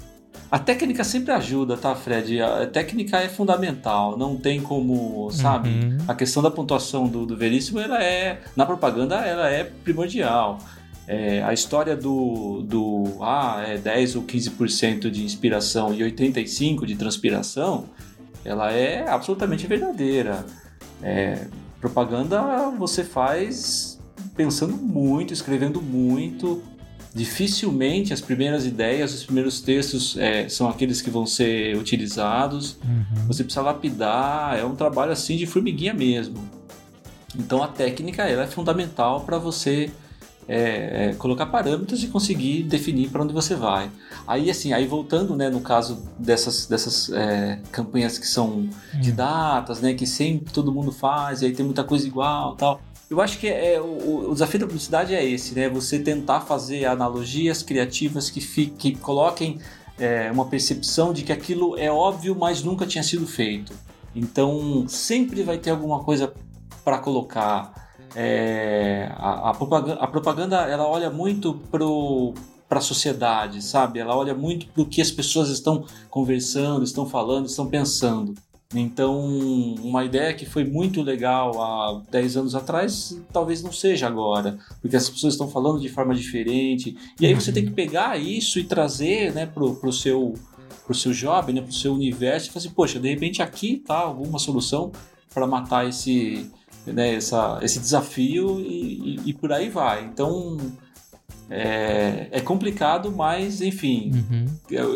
A 0.55 0.59
técnica 0.61 1.03
sempre 1.03 1.33
ajuda, 1.33 1.77
tá, 1.77 1.97
Fred? 1.97 2.41
A 2.41 2.65
técnica 2.69 3.19
é 3.19 3.29
fundamental, 3.29 4.17
não 4.17 4.37
tem 4.37 4.61
como, 4.61 5.29
sabe? 5.33 5.69
Uhum. 5.69 5.99
A 6.07 6.15
questão 6.15 6.41
da 6.41 6.49
pontuação 6.49 7.09
do, 7.09 7.27
do 7.27 7.37
Veríssimo, 7.37 7.81
ela 7.81 8.01
é, 8.01 8.41
na 8.55 8.65
propaganda, 8.65 9.17
ela 9.17 9.51
é 9.51 9.65
primordial. 9.65 10.61
É, 11.09 11.43
a 11.43 11.53
história 11.53 11.97
do, 11.97 12.63
do 12.63 13.17
ah, 13.21 13.65
é 13.67 13.79
10 13.79 14.15
ou 14.15 14.23
15% 14.23 15.11
de 15.11 15.25
inspiração 15.25 15.93
e 15.93 15.99
85% 16.09 16.87
de 16.87 16.95
transpiração, 16.95 17.87
ela 18.45 18.71
é 18.71 19.09
absolutamente 19.09 19.67
verdadeira. 19.67 20.47
É, 21.03 21.49
propaganda 21.81 22.71
você 22.79 23.03
faz 23.03 24.01
pensando 24.37 24.77
muito, 24.77 25.33
escrevendo 25.33 25.83
muito. 25.83 26.63
Dificilmente 27.15 28.13
as 28.13 28.21
primeiras 28.21 28.67
ideias, 28.67 29.15
os 29.15 29.25
primeiros 29.25 29.61
textos 29.61 30.17
é, 30.17 30.49
são 30.49 30.69
aqueles 30.69 31.01
que 31.01 31.11
vão 31.11 31.25
ser 31.25 31.77
utilizados. 31.77 32.77
Uhum. 32.85 33.27
Você 33.29 33.45
precisa 33.45 33.63
lapidar, 33.63 34.59
é 34.59 34.65
um 34.65 34.75
trabalho 34.75 35.13
assim 35.13 35.37
de 35.37 35.47
formiguinha 35.47 35.95
mesmo. 35.95 36.37
Então 37.39 37.63
a 37.63 37.69
técnica 37.69 38.25
ela 38.25 38.43
é 38.43 38.47
fundamental 38.47 39.21
para 39.21 39.39
você 39.39 39.91
é, 40.49 41.11
é, 41.11 41.15
colocar 41.15 41.47
parâmetros 41.47 42.03
e 42.03 42.09
conseguir 42.09 42.65
definir 42.65 43.09
para 43.11 43.23
onde 43.23 43.33
você 43.33 43.55
vai. 43.55 43.91
Aí, 44.27 44.51
assim, 44.51 44.73
aí 44.73 44.87
voltando, 44.87 45.35
né, 45.35 45.49
no 45.49 45.61
caso 45.61 46.03
dessas, 46.19 46.67
dessas 46.67 47.11
é, 47.11 47.61
campanhas 47.71 48.19
que 48.19 48.27
são 48.27 48.69
de 48.95 49.11
hum. 49.11 49.15
datas, 49.15 49.81
né, 49.81 49.95
que 49.95 50.07
sempre 50.07 50.53
todo 50.53 50.73
mundo 50.73 50.93
faz, 50.93 51.43
e 51.43 51.47
aí 51.47 51.53
tem 51.53 51.65
muita 51.65 51.85
coisa 51.85 52.07
igual 52.07 52.57
tal. 52.57 52.81
Eu 53.15 53.21
acho 53.21 53.39
que 53.39 53.47
é, 53.47 53.81
o, 53.81 54.31
o, 54.31 54.33
desafio 54.33 54.59
da 54.59 54.67
publicidade 54.67 55.15
é 55.15 55.25
esse, 55.25 55.55
né? 55.55 55.69
Você 55.69 56.01
tentar 56.01 56.41
fazer 56.41 56.85
analogias 56.85 57.63
criativas 57.63 58.29
que, 58.29 58.67
que 58.67 58.97
coloquem 58.97 59.61
é, 59.97 60.33
uma 60.33 60.47
percepção 60.47 61.13
de 61.13 61.23
que 61.23 61.33
aquilo 61.33 61.79
é 61.79 61.89
óbvio, 61.89 62.35
mas 62.35 62.65
nunca 62.65 62.85
tinha 62.85 63.05
sido 63.05 63.25
feito. 63.25 63.73
Então, 64.17 64.85
sempre 64.89 65.45
vai 65.45 65.59
ter 65.59 65.71
alguma 65.71 66.03
coisa 66.03 66.35
para 66.85 66.99
colocar 66.99 67.89
é, 68.17 69.09
a, 69.17 69.51
a, 69.51 69.55
propaganda, 69.55 70.01
a, 70.01 70.07
propaganda, 70.09 70.57
ela 70.63 70.87
olha 70.89 71.09
muito 71.09 71.61
para 72.69 72.79
a 72.79 72.83
sociedade, 72.83 73.63
sabe? 73.63 74.01
Ela 74.01 74.17
olha 74.17 74.35
muito 74.35 74.67
para 74.67 74.83
o 74.83 74.87
que 74.87 75.01
as 75.01 75.13
pessoas 75.13 75.51
estão 75.51 75.85
conversando, 76.11 76.83
estão 76.83 77.07
falando, 77.07 77.47
estão 77.47 77.69
pensando. 77.69 78.35
Então, 78.75 79.17
uma 79.83 80.05
ideia 80.05 80.35
que 80.35 80.45
foi 80.45 80.65
muito 80.65 81.01
legal 81.01 81.63
há 81.63 82.03
10 82.11 82.37
anos 82.37 82.55
atrás, 82.55 83.17
talvez 83.33 83.63
não 83.63 83.73
seja 83.73 84.07
agora, 84.07 84.59
porque 84.81 84.97
as 84.97 85.09
pessoas 85.09 85.35
estão 85.35 85.49
falando 85.49 85.81
de 85.81 85.89
forma 85.89 86.15
diferente. 86.15 86.97
E 87.21 87.27
aí 87.27 87.35
você 87.35 87.53
tem 87.53 87.65
que 87.65 87.71
pegar 87.71 88.19
isso 88.19 88.59
e 88.59 88.65
trazer 88.65 89.33
né, 89.33 89.47
para 89.47 89.63
o 89.63 89.93
seu, 89.93 90.35
pro 90.85 90.95
seu 90.95 91.13
job, 91.13 91.53
né, 91.53 91.61
para 91.61 91.71
o 91.71 91.75
seu 91.75 91.95
universo, 91.95 92.49
e 92.49 92.53
fazer, 92.53 92.69
assim, 92.69 92.75
poxa, 92.75 92.99
de 92.99 93.09
repente 93.09 93.41
aqui 93.43 93.77
tá 93.77 93.99
alguma 93.99 94.39
solução 94.39 94.91
para 95.33 95.47
matar 95.47 95.89
esse, 95.89 96.51
né, 96.87 97.15
essa, 97.15 97.59
esse 97.63 97.79
desafio 97.79 98.61
e, 98.61 99.17
e, 99.17 99.21
e, 99.27 99.33
por 99.33 99.53
aí 99.53 99.69
vai. 99.69 100.05
Então 100.05 100.57
é, 101.49 102.29
é 102.31 102.41
complicado, 102.41 103.13
mas 103.13 103.61
enfim, 103.61 104.13
uhum. 104.15 104.47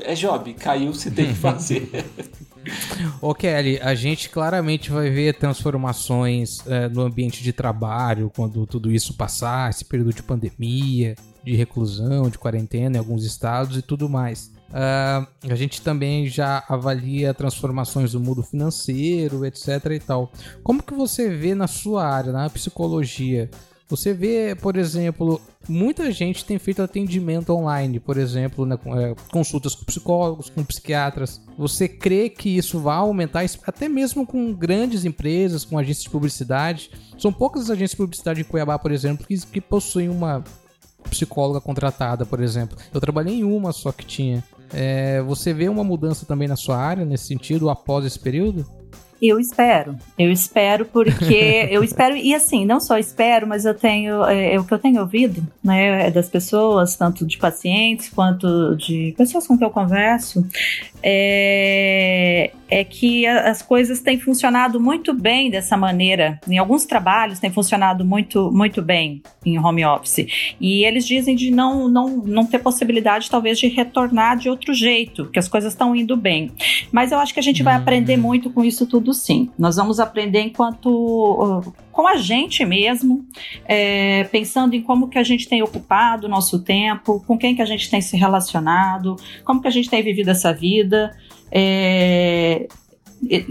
é, 0.04 0.12
é 0.12 0.14
job, 0.14 0.52
caiu, 0.54 0.92
você 0.92 1.10
tem 1.10 1.28
que 1.28 1.34
fazer. 1.38 1.88
Ô 3.20 3.34
Kelly, 3.34 3.78
a 3.80 3.94
gente 3.94 4.28
claramente 4.28 4.90
vai 4.90 5.10
ver 5.10 5.34
transformações 5.34 6.66
é, 6.66 6.88
no 6.88 7.02
ambiente 7.02 7.42
de 7.42 7.52
trabalho 7.52 8.30
quando 8.34 8.66
tudo 8.66 8.90
isso 8.90 9.14
passar, 9.14 9.70
esse 9.70 9.84
período 9.84 10.12
de 10.12 10.22
pandemia, 10.22 11.14
de 11.44 11.56
reclusão, 11.56 12.28
de 12.28 12.38
quarentena 12.38 12.96
em 12.96 12.98
alguns 12.98 13.24
estados 13.24 13.76
e 13.76 13.82
tudo 13.82 14.08
mais. 14.08 14.52
Uh, 14.68 15.26
a 15.50 15.54
gente 15.54 15.80
também 15.80 16.26
já 16.26 16.62
avalia 16.68 17.32
transformações 17.32 18.12
do 18.12 18.20
mundo 18.20 18.42
financeiro, 18.42 19.46
etc 19.46 19.66
e 19.92 19.98
tal. 19.98 20.30
Como 20.62 20.82
que 20.82 20.92
você 20.92 21.30
vê 21.30 21.54
na 21.54 21.66
sua 21.66 22.06
área, 22.06 22.32
na 22.32 22.50
psicologia? 22.50 23.50
Você 23.88 24.12
vê, 24.12 24.54
por 24.54 24.76
exemplo, 24.76 25.40
muita 25.66 26.12
gente 26.12 26.44
tem 26.44 26.58
feito 26.58 26.82
atendimento 26.82 27.54
online, 27.54 27.98
por 27.98 28.18
exemplo, 28.18 28.66
né, 28.66 28.78
é, 28.86 29.14
consultas 29.32 29.74
com 29.74 29.84
psicólogos, 29.84 30.50
com 30.50 30.62
psiquiatras. 30.62 31.40
Você 31.56 31.88
crê 31.88 32.28
que 32.28 32.54
isso 32.54 32.78
vai 32.80 32.98
aumentar, 32.98 33.46
até 33.66 33.88
mesmo 33.88 34.26
com 34.26 34.52
grandes 34.52 35.06
empresas, 35.06 35.64
com 35.64 35.78
agências 35.78 36.04
de 36.04 36.10
publicidade? 36.10 36.90
São 37.18 37.32
poucas 37.32 37.62
as 37.62 37.70
agências 37.70 37.92
de 37.92 37.96
publicidade 37.96 38.40
em 38.42 38.44
Cuiabá, 38.44 38.78
por 38.78 38.92
exemplo, 38.92 39.26
que, 39.26 39.38
que 39.46 39.60
possuem 39.60 40.10
uma 40.10 40.44
psicóloga 41.08 41.60
contratada, 41.60 42.26
por 42.26 42.40
exemplo. 42.40 42.76
Eu 42.92 43.00
trabalhei 43.00 43.36
em 43.36 43.44
uma 43.44 43.72
só 43.72 43.90
que 43.90 44.04
tinha. 44.04 44.44
É, 44.72 45.22
você 45.22 45.54
vê 45.54 45.66
uma 45.66 45.82
mudança 45.82 46.26
também 46.26 46.46
na 46.46 46.56
sua 46.56 46.76
área 46.76 47.06
nesse 47.06 47.26
sentido 47.26 47.70
após 47.70 48.04
esse 48.04 48.18
período? 48.18 48.66
Eu 49.20 49.40
espero, 49.40 49.96
eu 50.16 50.30
espero 50.30 50.84
porque 50.84 51.66
eu 51.70 51.82
espero 51.82 52.16
e 52.16 52.34
assim 52.34 52.64
não 52.64 52.78
só 52.78 52.96
espero, 52.96 53.48
mas 53.48 53.64
eu 53.64 53.74
tenho 53.74 54.24
é, 54.24 54.54
é, 54.54 54.60
o 54.60 54.64
que 54.64 54.72
eu 54.72 54.78
tenho 54.78 55.00
ouvido, 55.00 55.44
né, 55.62 56.06
é 56.06 56.10
das 56.10 56.28
pessoas, 56.28 56.94
tanto 56.94 57.26
de 57.26 57.36
pacientes 57.36 58.08
quanto 58.08 58.76
de 58.76 59.14
pessoas 59.18 59.46
com 59.46 59.58
quem 59.58 59.66
eu 59.66 59.72
converso, 59.72 60.46
é, 61.02 62.52
é 62.70 62.84
que 62.84 63.26
as 63.26 63.60
coisas 63.60 64.00
têm 64.00 64.20
funcionado 64.20 64.80
muito 64.80 65.12
bem 65.12 65.50
dessa 65.50 65.76
maneira. 65.76 66.40
Em 66.48 66.58
alguns 66.58 66.84
trabalhos 66.84 67.40
tem 67.40 67.50
funcionado 67.50 68.04
muito 68.04 68.52
muito 68.52 68.80
bem 68.80 69.22
em 69.44 69.58
home 69.58 69.84
office 69.84 70.54
e 70.60 70.84
eles 70.84 71.06
dizem 71.06 71.34
de 71.34 71.50
não 71.50 71.88
não 71.88 72.08
não 72.18 72.46
ter 72.46 72.58
possibilidade 72.60 73.28
talvez 73.28 73.58
de 73.58 73.66
retornar 73.66 74.36
de 74.36 74.48
outro 74.48 74.72
jeito, 74.72 75.26
que 75.26 75.38
as 75.38 75.48
coisas 75.48 75.72
estão 75.72 75.94
indo 75.96 76.16
bem. 76.16 76.52
Mas 76.92 77.10
eu 77.10 77.18
acho 77.18 77.34
que 77.34 77.40
a 77.40 77.42
gente 77.42 77.64
vai 77.64 77.74
uhum. 77.74 77.80
aprender 77.80 78.16
muito 78.16 78.50
com 78.50 78.64
isso 78.64 78.86
tudo 78.86 79.07
sim. 79.12 79.50
Nós 79.58 79.76
vamos 79.76 80.00
aprender 80.00 80.40
enquanto 80.40 81.72
com 81.92 82.06
a 82.06 82.16
gente 82.16 82.64
mesmo, 82.64 83.26
é, 83.64 84.24
pensando 84.24 84.74
em 84.74 84.82
como 84.82 85.08
que 85.08 85.18
a 85.18 85.22
gente 85.22 85.48
tem 85.48 85.62
ocupado 85.62 86.26
o 86.26 86.30
nosso 86.30 86.60
tempo, 86.60 87.22
com 87.26 87.36
quem 87.36 87.54
que 87.56 87.62
a 87.62 87.66
gente 87.66 87.90
tem 87.90 88.00
se 88.00 88.16
relacionado, 88.16 89.16
como 89.44 89.60
que 89.60 89.68
a 89.68 89.70
gente 89.70 89.90
tem 89.90 90.02
vivido 90.02 90.30
essa 90.30 90.52
vida. 90.52 91.16
É, 91.50 92.68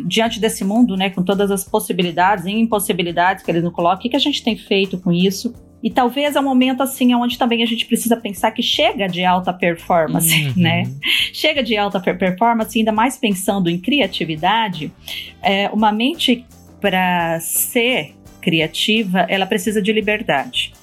diante 0.06 0.39
desse 0.39 0.63
mundo, 0.63 0.96
né, 0.96 1.10
com 1.10 1.22
todas 1.22 1.52
as 1.52 1.63
possibilidades 1.63 2.46
e 2.46 2.52
impossibilidades 2.52 3.43
que 3.43 3.52
eles 3.52 3.63
nos 3.63 3.74
colocam, 3.74 3.98
o 3.98 4.02
que, 4.02 4.10
que 4.10 4.15
a 4.15 4.20
gente 4.20 4.41
tem 4.43 4.56
feito 4.56 4.98
com 4.98 5.12
isso? 5.12 5.54
E 5.82 5.92
talvez 5.92 6.36
é 6.36 6.40
um 6.40 6.44
momento 6.44 6.82
assim 6.82 7.13
onde 7.13 7.38
também 7.38 7.62
a 7.62 7.66
gente 7.66 7.86
precisa 7.86 8.18
pensar 8.18 8.52
que 8.52 8.63
chega 8.63 9.08
de 9.08 9.24
alta 9.24 9.54
performance, 9.54 10.34
uhum. 10.48 10.54
né? 10.56 10.84
Chega 11.32 11.62
de 11.62 11.78
alta 11.78 12.00
performance, 12.00 12.78
ainda 12.78 12.92
mais 12.92 13.18
pensando 13.18 13.70
em 13.70 13.78
criatividade, 13.78 14.92
é, 15.42 15.70
uma 15.70 15.92
mente 15.92 16.46
para 16.82 17.40
ser 17.40 18.16
criativa, 18.42 19.26
ela 19.30 19.46
precisa 19.46 19.82
de 19.82 19.92
liberdade. 19.92 20.74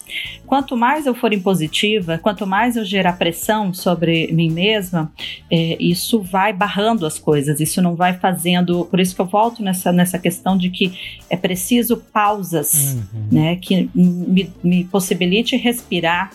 Quanto 0.55 0.77
mais 0.77 1.05
eu 1.05 1.17
for 1.17 1.33
impositiva, 1.33 2.17
quanto 2.17 2.47
mais 2.47 2.77
eu 2.77 2.85
gerar 2.85 3.15
pressão 3.15 3.75
sobre 3.75 4.31
mim 4.31 4.53
mesma, 4.53 5.13
é, 5.51 5.77
isso 5.81 6.23
vai 6.23 6.53
barrando 6.53 7.05
as 7.05 7.19
coisas, 7.19 7.59
isso 7.59 7.83
não 7.83 7.97
vai 7.97 8.17
fazendo. 8.21 8.85
Por 8.85 9.01
isso 9.01 9.17
que 9.17 9.21
eu 9.21 9.27
volto 9.27 9.65
nessa, 9.65 9.91
nessa 9.91 10.17
questão 10.17 10.57
de 10.57 10.71
que 10.71 10.97
é 11.29 11.37
preciso 11.37 11.97
pausas, 11.97 12.95
uhum. 12.95 13.27
né, 13.33 13.57
que 13.57 13.91
me, 13.93 14.49
me 14.63 14.85
possibilite 14.85 15.57
respirar 15.57 16.31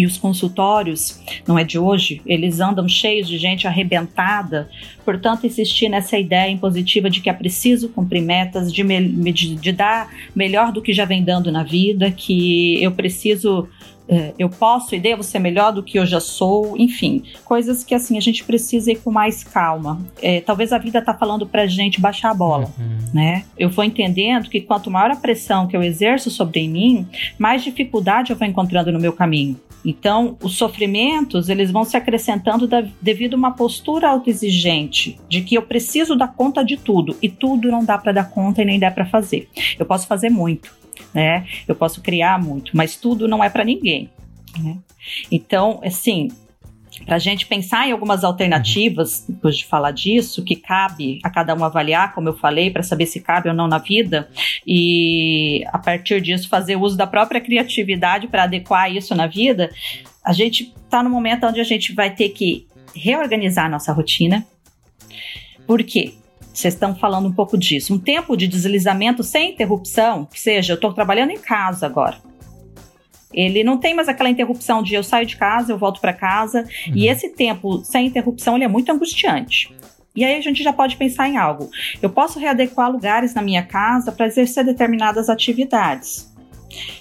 e 0.00 0.06
os 0.06 0.16
consultórios, 0.16 1.20
não 1.46 1.58
é 1.58 1.62
de 1.62 1.78
hoje, 1.78 2.22
eles 2.24 2.58
andam 2.58 2.88
cheios 2.88 3.28
de 3.28 3.36
gente 3.36 3.66
arrebentada. 3.66 4.70
Portanto, 5.04 5.46
insistir 5.46 5.90
nessa 5.90 6.18
ideia 6.18 6.50
impositiva 6.50 7.10
de 7.10 7.20
que 7.20 7.28
é 7.28 7.32
preciso 7.34 7.90
cumprir 7.90 8.22
metas, 8.22 8.72
de, 8.72 8.82
me, 8.82 9.30
de, 9.30 9.56
de 9.56 9.72
dar 9.72 10.08
melhor 10.34 10.72
do 10.72 10.80
que 10.80 10.94
já 10.94 11.04
vem 11.04 11.22
dando 11.22 11.52
na 11.52 11.62
vida, 11.62 12.10
que 12.10 12.82
eu 12.82 12.92
preciso 12.92 13.68
é, 14.08 14.32
eu 14.36 14.48
posso 14.48 14.92
e 14.94 14.98
devo 14.98 15.22
ser 15.22 15.38
melhor 15.38 15.72
do 15.72 15.84
que 15.84 15.96
eu 15.96 16.04
já 16.04 16.18
sou, 16.18 16.76
enfim, 16.76 17.22
coisas 17.44 17.84
que 17.84 17.94
assim 17.94 18.18
a 18.18 18.20
gente 18.20 18.42
precisa 18.42 18.90
ir 18.90 18.96
com 18.96 19.10
mais 19.10 19.44
calma. 19.44 20.00
É, 20.20 20.40
talvez 20.40 20.72
a 20.72 20.78
vida 20.78 21.00
tá 21.00 21.14
falando 21.14 21.46
pra 21.46 21.66
gente 21.68 22.00
baixar 22.00 22.30
a 22.30 22.34
bola, 22.34 22.72
uhum. 22.76 22.98
né? 23.14 23.44
Eu 23.56 23.70
vou 23.70 23.84
entendendo 23.84 24.50
que 24.50 24.60
quanto 24.62 24.90
maior 24.90 25.12
a 25.12 25.16
pressão 25.16 25.68
que 25.68 25.76
eu 25.76 25.82
exerço 25.82 26.28
sobre 26.28 26.66
mim, 26.66 27.06
mais 27.38 27.62
dificuldade 27.62 28.32
eu 28.32 28.36
vou 28.36 28.48
encontrando 28.48 28.90
no 28.90 28.98
meu 28.98 29.12
caminho. 29.12 29.56
Então, 29.84 30.36
os 30.42 30.56
sofrimentos, 30.56 31.48
eles 31.48 31.70
vão 31.70 31.84
se 31.84 31.96
acrescentando 31.96 32.66
da, 32.66 32.86
devido 33.00 33.34
a 33.34 33.36
uma 33.36 33.52
postura 33.52 34.10
autoexigente, 34.10 35.18
de 35.28 35.42
que 35.42 35.54
eu 35.54 35.62
preciso 35.62 36.14
dar 36.14 36.28
conta 36.28 36.64
de 36.64 36.76
tudo, 36.76 37.16
e 37.22 37.28
tudo 37.28 37.70
não 37.70 37.84
dá 37.84 37.96
para 37.96 38.12
dar 38.12 38.30
conta 38.30 38.62
e 38.62 38.64
nem 38.64 38.78
dá 38.78 38.90
para 38.90 39.06
fazer. 39.06 39.48
Eu 39.78 39.86
posso 39.86 40.06
fazer 40.06 40.28
muito, 40.28 40.74
né? 41.14 41.46
Eu 41.66 41.74
posso 41.74 42.00
criar 42.02 42.42
muito, 42.42 42.76
mas 42.76 42.96
tudo 42.96 43.26
não 43.26 43.42
é 43.42 43.48
para 43.48 43.64
ninguém, 43.64 44.10
né? 44.58 44.76
Então, 45.30 45.80
assim, 45.82 46.28
para 47.04 47.16
a 47.16 47.18
gente 47.18 47.46
pensar 47.46 47.88
em 47.88 47.92
algumas 47.92 48.24
alternativas, 48.24 49.24
depois 49.28 49.56
de 49.56 49.66
falar 49.66 49.90
disso, 49.90 50.44
que 50.44 50.56
cabe 50.56 51.18
a 51.24 51.30
cada 51.30 51.54
um 51.54 51.64
avaliar, 51.64 52.14
como 52.14 52.28
eu 52.28 52.36
falei, 52.36 52.70
para 52.70 52.82
saber 52.82 53.06
se 53.06 53.20
cabe 53.20 53.48
ou 53.48 53.54
não 53.54 53.66
na 53.66 53.78
vida, 53.78 54.28
e 54.66 55.64
a 55.72 55.78
partir 55.78 56.20
disso 56.20 56.48
fazer 56.48 56.76
uso 56.76 56.96
da 56.96 57.06
própria 57.06 57.40
criatividade 57.40 58.28
para 58.28 58.44
adequar 58.44 58.94
isso 58.94 59.14
na 59.14 59.26
vida, 59.26 59.70
a 60.24 60.32
gente 60.32 60.72
está 60.84 61.02
no 61.02 61.10
momento 61.10 61.46
onde 61.46 61.60
a 61.60 61.64
gente 61.64 61.92
vai 61.92 62.10
ter 62.10 62.30
que 62.30 62.66
reorganizar 62.94 63.66
a 63.66 63.68
nossa 63.68 63.92
rotina. 63.92 64.46
Por 65.66 65.82
quê? 65.82 66.14
Vocês 66.52 66.74
estão 66.74 66.94
falando 66.94 67.28
um 67.28 67.32
pouco 67.32 67.56
disso. 67.56 67.94
Um 67.94 67.98
tempo 67.98 68.36
de 68.36 68.48
deslizamento 68.48 69.22
sem 69.22 69.52
interrupção, 69.52 70.26
que 70.26 70.38
seja, 70.38 70.72
eu 70.72 70.74
estou 70.74 70.92
trabalhando 70.92 71.30
em 71.30 71.38
casa 71.38 71.86
agora. 71.86 72.18
Ele 73.32 73.62
não 73.62 73.78
tem 73.78 73.94
mais 73.94 74.08
aquela 74.08 74.30
interrupção 74.30 74.82
de 74.82 74.94
eu 74.94 75.02
saio 75.02 75.26
de 75.26 75.36
casa, 75.36 75.72
eu 75.72 75.78
volto 75.78 76.00
para 76.00 76.12
casa. 76.12 76.60
Uhum. 76.86 76.92
E 76.94 77.08
esse 77.08 77.30
tempo 77.30 77.84
sem 77.84 78.06
interrupção 78.06 78.56
ele 78.56 78.64
é 78.64 78.68
muito 78.68 78.90
angustiante. 78.90 79.74
E 80.14 80.24
aí 80.24 80.36
a 80.36 80.40
gente 80.40 80.62
já 80.62 80.72
pode 80.72 80.96
pensar 80.96 81.28
em 81.28 81.36
algo. 81.36 81.70
Eu 82.02 82.10
posso 82.10 82.38
readequar 82.38 82.90
lugares 82.90 83.32
na 83.34 83.42
minha 83.42 83.62
casa 83.62 84.10
para 84.10 84.26
exercer 84.26 84.64
determinadas 84.64 85.28
atividades. 85.28 86.30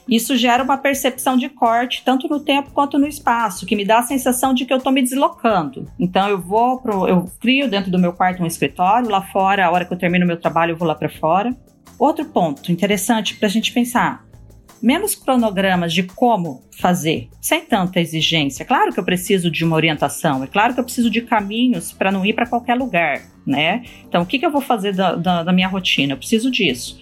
Isso 0.08 0.36
gera 0.36 0.63
uma 0.63 0.78
percepção 0.78 1.38
de 1.38 1.48
corte, 1.50 2.04
tanto 2.04 2.28
no 2.28 2.39
tempo 2.39 2.72
quanto 2.72 2.98
no 2.98 3.08
espaço, 3.08 3.65
que 3.65 3.76
me 3.76 3.86
dá 3.86 4.00
a 4.00 4.04
sensação 4.04 4.54
de 4.54 4.65
que 4.65 4.74
eu 4.74 4.78
estou 4.78 4.92
me 4.92 5.02
deslocando. 5.02 5.88
Então 6.00 6.28
eu 6.28 6.39
vou 6.39 6.80
pro, 6.82 7.08
eu 7.08 7.30
crio 7.39 7.70
dentro 7.70 7.92
do 7.92 8.00
meu 8.00 8.13
quarto 8.13 8.42
um 8.42 8.48
escritório, 8.48 9.10
lá 9.10 9.22
fora, 9.22 9.65
a 9.65 9.72
hora 9.72 9.86
que 9.86 9.94
eu 9.94 9.98
termino 9.98 10.26
meu 10.26 10.39
trabalho, 10.39 10.72
eu 10.72 10.78
vou 10.78 10.88
lá 10.88 10.96
para 10.96 11.10
fora. 11.10 11.56
Outro 11.98 12.26
ponto 12.26 12.72
interessante 12.72 13.36
para 13.36 13.48
a 13.48 13.52
gente 13.52 13.72
pensar: 13.72 14.26
menos 14.82 15.15
cronogramas 15.15 15.94
de 15.94 16.04
como 16.04 16.63
fazer, 16.80 17.30
sem 17.42 17.62
tanta 17.62 18.00
exigência. 18.00 18.65
Claro 18.65 18.94
que 18.94 19.00
eu 19.00 19.04
preciso 19.04 19.52
de 19.52 19.63
uma 19.65 19.76
orientação, 19.76 20.44
é 20.44 20.48
claro 20.48 20.74
que 20.74 20.80
eu 20.80 20.84
preciso 20.84 21.10
de 21.10 21.22
caminhos 21.22 21.92
para 21.92 22.12
não 22.12 22.26
ir 22.26 22.34
para 22.34 22.48
qualquer 22.48 22.76
lugar, 22.76 23.22
né? 23.46 23.84
Então, 24.08 24.22
o 24.22 24.26
que, 24.26 24.39
que 24.39 24.46
eu 24.46 24.52
vou 24.52 24.62
fazer 24.62 24.94
da, 24.94 25.15
da, 25.15 25.44
da 25.44 25.54
minha 25.54 25.68
rotina? 25.68 26.13
Eu 26.13 26.18
preciso 26.18 26.50
disso 26.50 27.00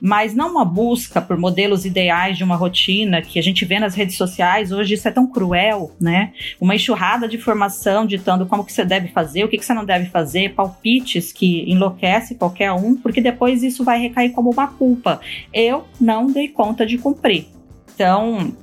mas 0.00 0.34
não 0.34 0.52
uma 0.52 0.64
busca 0.64 1.20
por 1.20 1.36
modelos 1.36 1.84
ideais 1.84 2.38
de 2.38 2.44
uma 2.44 2.56
rotina 2.56 3.20
que 3.20 3.38
a 3.38 3.42
gente 3.42 3.64
vê 3.64 3.78
nas 3.78 3.94
redes 3.94 4.16
sociais. 4.16 4.72
Hoje 4.72 4.94
isso 4.94 5.06
é 5.06 5.10
tão 5.10 5.26
cruel, 5.26 5.92
né? 6.00 6.32
Uma 6.60 6.74
enxurrada 6.74 7.28
de 7.28 7.36
informação 7.36 8.06
ditando 8.06 8.46
como 8.46 8.64
que 8.64 8.72
você 8.72 8.84
deve 8.84 9.08
fazer, 9.08 9.44
o 9.44 9.48
que, 9.48 9.58
que 9.58 9.64
você 9.64 9.74
não 9.74 9.84
deve 9.84 10.06
fazer, 10.06 10.54
palpites 10.54 11.32
que 11.32 11.70
enlouquece 11.70 12.34
qualquer 12.34 12.72
um, 12.72 12.96
porque 12.96 13.20
depois 13.20 13.62
isso 13.62 13.84
vai 13.84 14.00
recair 14.00 14.30
como 14.30 14.50
uma 14.50 14.68
culpa. 14.68 15.20
Eu 15.52 15.84
não 16.00 16.30
dei 16.30 16.48
conta 16.48 16.86
de 16.86 16.96
cumprir. 16.96 17.46
Então, 17.94 18.54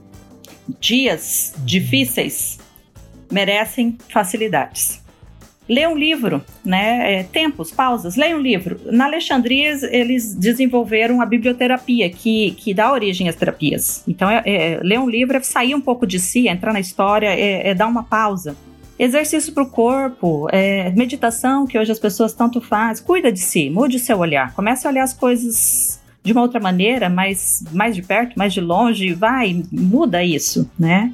dias 0.80 1.54
difíceis 1.60 2.60
merecem 3.32 3.97
facilidades. 4.10 5.06
Lê 5.69 5.86
um 5.86 5.97
livro, 5.97 6.43
né? 6.63 7.19
É, 7.19 7.23
tempos, 7.23 7.71
pausas, 7.71 8.15
leia 8.15 8.38
um 8.38 8.41
livro. 8.41 8.80
Na 8.86 9.06
Alexandria, 9.06 9.77
eles 9.91 10.34
desenvolveram 10.34 11.21
a 11.21 11.25
biblioterapia, 11.25 12.10
que, 12.10 12.51
que 12.51 12.73
dá 12.73 12.91
origem 12.91 13.27
às 13.27 13.36
terapias. 13.36 14.03
Então, 14.08 14.30
é, 14.30 14.41
é, 14.45 14.80
ler 14.82 14.99
um 14.99 15.10
livro 15.10 15.36
é 15.36 15.41
sair 15.41 15.75
um 15.75 15.82
pouco 15.82 16.08
de 16.08 16.19
si, 16.19 16.47
entrar 16.47 16.71
na 16.71 16.80
história, 16.80 17.27
é, 17.27 17.69
é 17.69 17.73
dar 17.73 17.88
uma 17.88 18.03
pausa. 18.03 18.56
Exercício 18.97 19.53
para 19.53 19.63
o 19.63 19.69
corpo, 19.69 20.47
é, 20.51 20.89
meditação, 20.91 21.67
que 21.67 21.77
hoje 21.77 21.91
as 21.91 21.99
pessoas 21.99 22.34
tanto 22.34 22.60
fazem. 22.60 23.06
Cuida 23.06 23.32
de 23.32 23.39
si, 23.39 23.69
mude 23.69 23.97
o 23.97 23.99
seu 23.99 24.17
olhar. 24.17 24.53
Comece 24.56 24.88
a 24.88 24.89
olhar 24.89 25.03
as 25.03 25.13
coisas 25.13 25.99
de 26.23 26.34
uma 26.34 26.41
outra 26.41 26.60
maneira, 26.60 27.10
mais, 27.10 27.63
mais 27.71 27.95
de 27.95 28.01
perto, 28.01 28.34
mais 28.36 28.53
de 28.53 28.60
longe, 28.60 29.13
vai, 29.13 29.63
muda 29.71 30.23
isso, 30.23 30.69
né? 30.77 31.13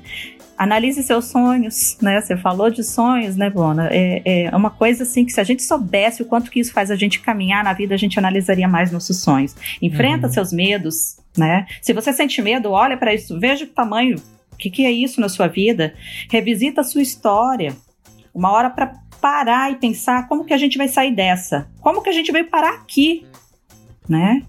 Analise 0.58 1.04
seus 1.04 1.26
sonhos, 1.26 1.98
né? 2.02 2.22
Você 2.22 2.38
falou 2.38 2.70
de 2.70 2.84
sonhos, 2.84 3.36
né, 3.36 3.50
Bona? 3.50 3.90
É, 3.92 4.46
é 4.46 4.56
uma 4.56 4.70
coisa 4.70 5.04
assim 5.04 5.26
que 5.26 5.32
se 5.32 5.40
a 5.40 5.44
gente 5.44 5.64
soubesse 5.64 6.22
o 6.22 6.26
quanto 6.26 6.52
que 6.52 6.60
isso 6.60 6.74
faz 6.74 6.92
a 6.92 6.96
gente 6.96 7.20
caminhar 7.20 7.64
na 7.64 7.74
vida, 7.74 7.94
a 7.94 7.98
gente 7.98 8.18
analisaria 8.18 8.68
mais 8.68 8.92
nossos 8.92 9.22
sonhos. 9.22 9.56
Enfrenta 9.82 10.28
uhum. 10.28 10.34
seus 10.34 10.54
medos, 10.54 11.18
né? 11.38 11.66
Se 11.82 11.94
você 11.94 12.14
sente 12.14 12.42
medo, 12.42 12.72
olha 12.72 12.98
para 12.98 13.14
isso, 13.14 13.40
veja 13.40 13.66
o 13.66 13.68
tamanho, 13.68 14.18
o 14.52 14.56
que, 14.56 14.70
que 14.70 14.86
é 14.86 14.92
isso 14.92 15.20
na 15.20 15.30
sua 15.30 15.48
vida, 15.48 15.94
revisita 16.30 16.82
a 16.82 16.84
sua 16.84 17.02
história. 17.02 17.76
Uma 18.34 18.52
hora 18.52 18.70
para 18.70 18.96
parar 19.22 19.72
e 19.72 19.76
pensar 19.76 20.28
como 20.28 20.46
que 20.46 20.54
a 20.54 20.58
gente 20.58 20.78
vai 20.78 20.88
sair 20.88 21.16
dessa, 21.16 21.68
como 21.80 22.02
que 22.02 22.10
a 22.10 22.14
gente 22.14 22.32
veio 22.32 22.50
parar 22.50 22.74
aqui, 22.74 23.26
né? 24.08 24.44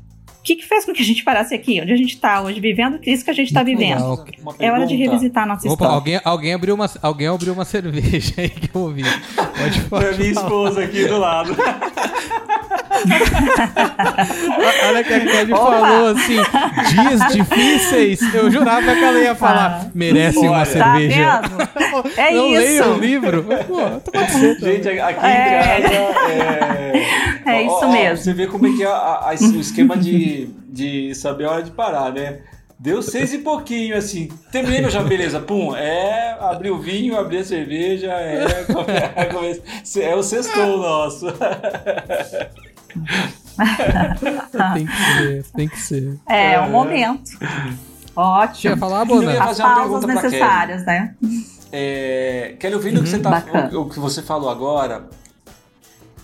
Que, 0.45 0.57
que 0.57 0.67
fez 0.67 0.85
com 0.85 0.93
que 0.93 1.01
a 1.01 1.05
gente 1.05 1.25
parasse 1.25 1.55
aqui? 1.55 1.81
Onde 1.81 1.93
a 1.93 1.97
gente 1.97 2.15
está 2.15 2.43
hoje, 2.43 2.61
vivendo 2.61 3.01
isso 3.03 3.25
que 3.25 3.31
a 3.31 3.35
gente 3.35 3.49
está 3.49 3.63
vivendo? 3.63 4.25
É 4.59 4.71
hora 4.71 4.87
de 4.87 4.95
revisitar 4.95 5.45
a 5.45 5.47
nossa 5.47 5.67
Opa, 5.67 5.73
história. 5.73 5.95
Alguém, 5.95 6.21
alguém, 6.23 6.53
abriu 6.53 6.75
uma, 6.75 6.91
alguém 7.01 7.29
abriu 7.29 7.55
uma 7.55 7.65
cerveja 7.65 8.35
aí 8.37 8.51
que 8.51 8.69
eu 8.75 8.83
ouvi. 8.83 9.05
Pode 9.35 9.81
falar. 9.81 10.05
É 10.05 10.17
minha 10.19 10.31
esposa 10.31 10.85
aqui 10.85 11.07
do 11.07 11.19
lado. 11.19 11.57
Olha 14.89 15.05
que 15.05 15.13
a 15.13 15.21
Kelly 15.21 15.51
falou 15.51 16.09
assim: 16.09 16.37
dias 16.91 17.33
difíceis. 17.33 18.35
Eu 18.35 18.51
jurava 18.51 18.95
que 18.95 19.05
ela 19.05 19.19
ia 19.19 19.35
falar, 19.35 19.83
ah. 19.83 19.91
merecem 19.95 20.49
uma 20.49 20.65
cerveja. 20.65 21.41
Tá 21.43 22.05
é 22.23 22.31
Não 22.33 22.47
isso. 22.49 22.61
leia 22.61 22.89
o 22.89 22.99
livro. 22.99 23.45
Pô, 23.45 23.81
tá 24.11 24.27
Gente, 24.27 24.89
aqui 24.89 24.99
é. 24.99 25.79
em 25.79 25.83
casa 25.83 25.95
é. 26.33 27.05
É 27.47 27.63
isso 27.63 27.81
ó, 27.83 27.93
mesmo. 27.93 28.17
Você 28.25 28.33
vê 28.33 28.47
como 28.47 28.67
é 28.67 28.73
que 28.77 28.83
é 28.83 28.87
a, 28.87 28.91
a, 28.91 29.35
o 29.41 29.61
esquema 29.61 29.97
de, 29.97 30.49
de 30.69 31.15
saber 31.15 31.45
a 31.45 31.51
hora 31.53 31.63
de 31.63 31.71
parar, 31.71 32.13
né? 32.13 32.39
Deu 32.79 33.01
seis 33.03 33.33
e 33.33 33.39
pouquinho, 33.39 33.97
assim. 33.97 34.29
Terminei 34.51 34.81
meu 34.81 34.91
já, 34.91 35.03
beleza. 35.03 35.41
Pum, 35.41 35.75
é 35.77 36.37
abrir 36.41 36.71
o 36.71 36.79
vinho, 36.79 37.17
abrir 37.17 37.39
a 37.39 37.45
cerveja, 37.45 38.13
é, 38.13 38.45
é, 39.97 40.11
é 40.11 40.15
o 40.15 40.23
sextou 40.23 40.79
nosso. 40.79 41.27
tem 44.75 44.87
que 44.87 44.97
ser, 44.97 45.45
tem 45.55 45.69
que 45.69 45.81
ser. 45.81 46.19
É, 46.29 46.55
é 46.55 46.61
um 46.61 46.71
momento. 46.71 47.31
Ótimo. 48.17 48.75
Quer 48.75 48.79
falar, 48.79 49.05
Bona? 49.05 49.33
Eu 49.33 49.43
As 49.43 49.59
pausas 49.59 50.05
necessárias, 50.05 50.85
né? 50.85 51.15
É, 51.73 52.57
Kelly, 52.61 52.75
ouvindo 52.75 52.97
uhum, 52.97 53.01
o, 53.01 53.05
que 53.05 53.11
você 53.11 53.19
tá, 53.19 53.45
o, 53.73 53.81
o, 53.81 53.89
que 53.89 53.99
você 53.99 54.23
falou 54.23 54.49
agora, 54.49 55.09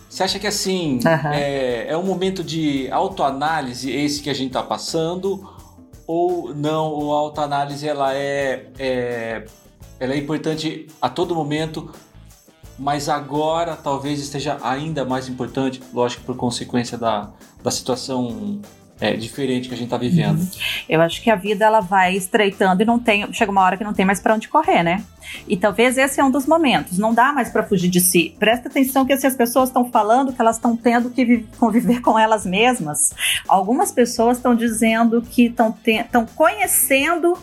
você 0.09 0.23
acha 0.23 0.39
que 0.39 0.47
assim 0.47 1.01
uhum. 1.05 1.31
é, 1.33 1.89
é 1.89 1.97
um 1.97 2.05
momento 2.05 2.45
de 2.45 2.89
autoanálise 2.91 3.91
esse 3.91 4.23
que 4.23 4.31
a 4.31 4.35
gente 4.35 4.49
está 4.49 4.63
passando? 4.63 5.49
Ou 6.07 6.55
não, 6.55 7.13
a 7.13 7.17
autoanálise 7.17 7.87
ela 7.87 8.15
é, 8.15 8.67
é, 8.79 9.45
ela 9.99 10.15
é 10.15 10.17
importante 10.17 10.87
a 11.01 11.09
todo 11.09 11.35
momento, 11.35 11.93
mas 12.81 13.11
agora 13.11 13.77
talvez 13.77 14.19
esteja 14.21 14.57
ainda 14.63 15.05
mais 15.05 15.29
importante, 15.29 15.83
lógico, 15.93 16.25
por 16.25 16.35
consequência 16.35 16.97
da, 16.97 17.29
da 17.63 17.71
situação 17.71 18.59
é, 18.99 19.15
diferente 19.15 19.69
que 19.69 19.75
a 19.75 19.77
gente 19.77 19.89
está 19.89 19.99
vivendo. 19.99 20.41
Eu 20.89 21.03
acho 21.03 21.23
que 21.23 21.31
a 21.31 21.37
vida 21.37 21.67
ela 21.67 21.81
vai 21.81 22.17
estreitando 22.17 22.83
e 22.83 22.87
não 22.87 22.99
tem, 22.99 23.31
chega 23.35 23.53
uma 23.53 23.61
hora 23.61 23.77
que 23.77 23.85
não 23.85 23.93
tem 23.93 24.07
mais 24.07 24.19
para 24.19 24.35
onde 24.35 24.49
correr, 24.49 24.83
né? 24.83 25.05
E 25.47 25.59
talvez 25.59 25.99
esse 25.99 26.21
é 26.21 26.25
um 26.25 26.31
dos 26.31 26.47
momentos. 26.47 26.97
Não 26.97 27.13
dá 27.13 27.35
mais 27.35 27.51
para 27.51 27.63
fugir 27.63 27.91
de 27.91 28.01
si. 28.01 28.35
Presta 28.39 28.69
atenção 28.69 29.05
que 29.05 29.15
se 29.19 29.27
as 29.27 29.37
pessoas 29.37 29.69
estão 29.69 29.91
falando 29.91 30.33
que 30.33 30.41
elas 30.41 30.57
estão 30.57 30.75
tendo 30.75 31.11
que 31.11 31.47
conviver 31.59 32.01
com 32.03 32.19
elas 32.19 32.47
mesmas. 32.47 33.13
Algumas 33.47 33.93
pessoas 33.93 34.39
estão 34.39 34.55
dizendo 34.55 35.21
que 35.21 35.47
estão 35.47 36.27
conhecendo 36.35 37.37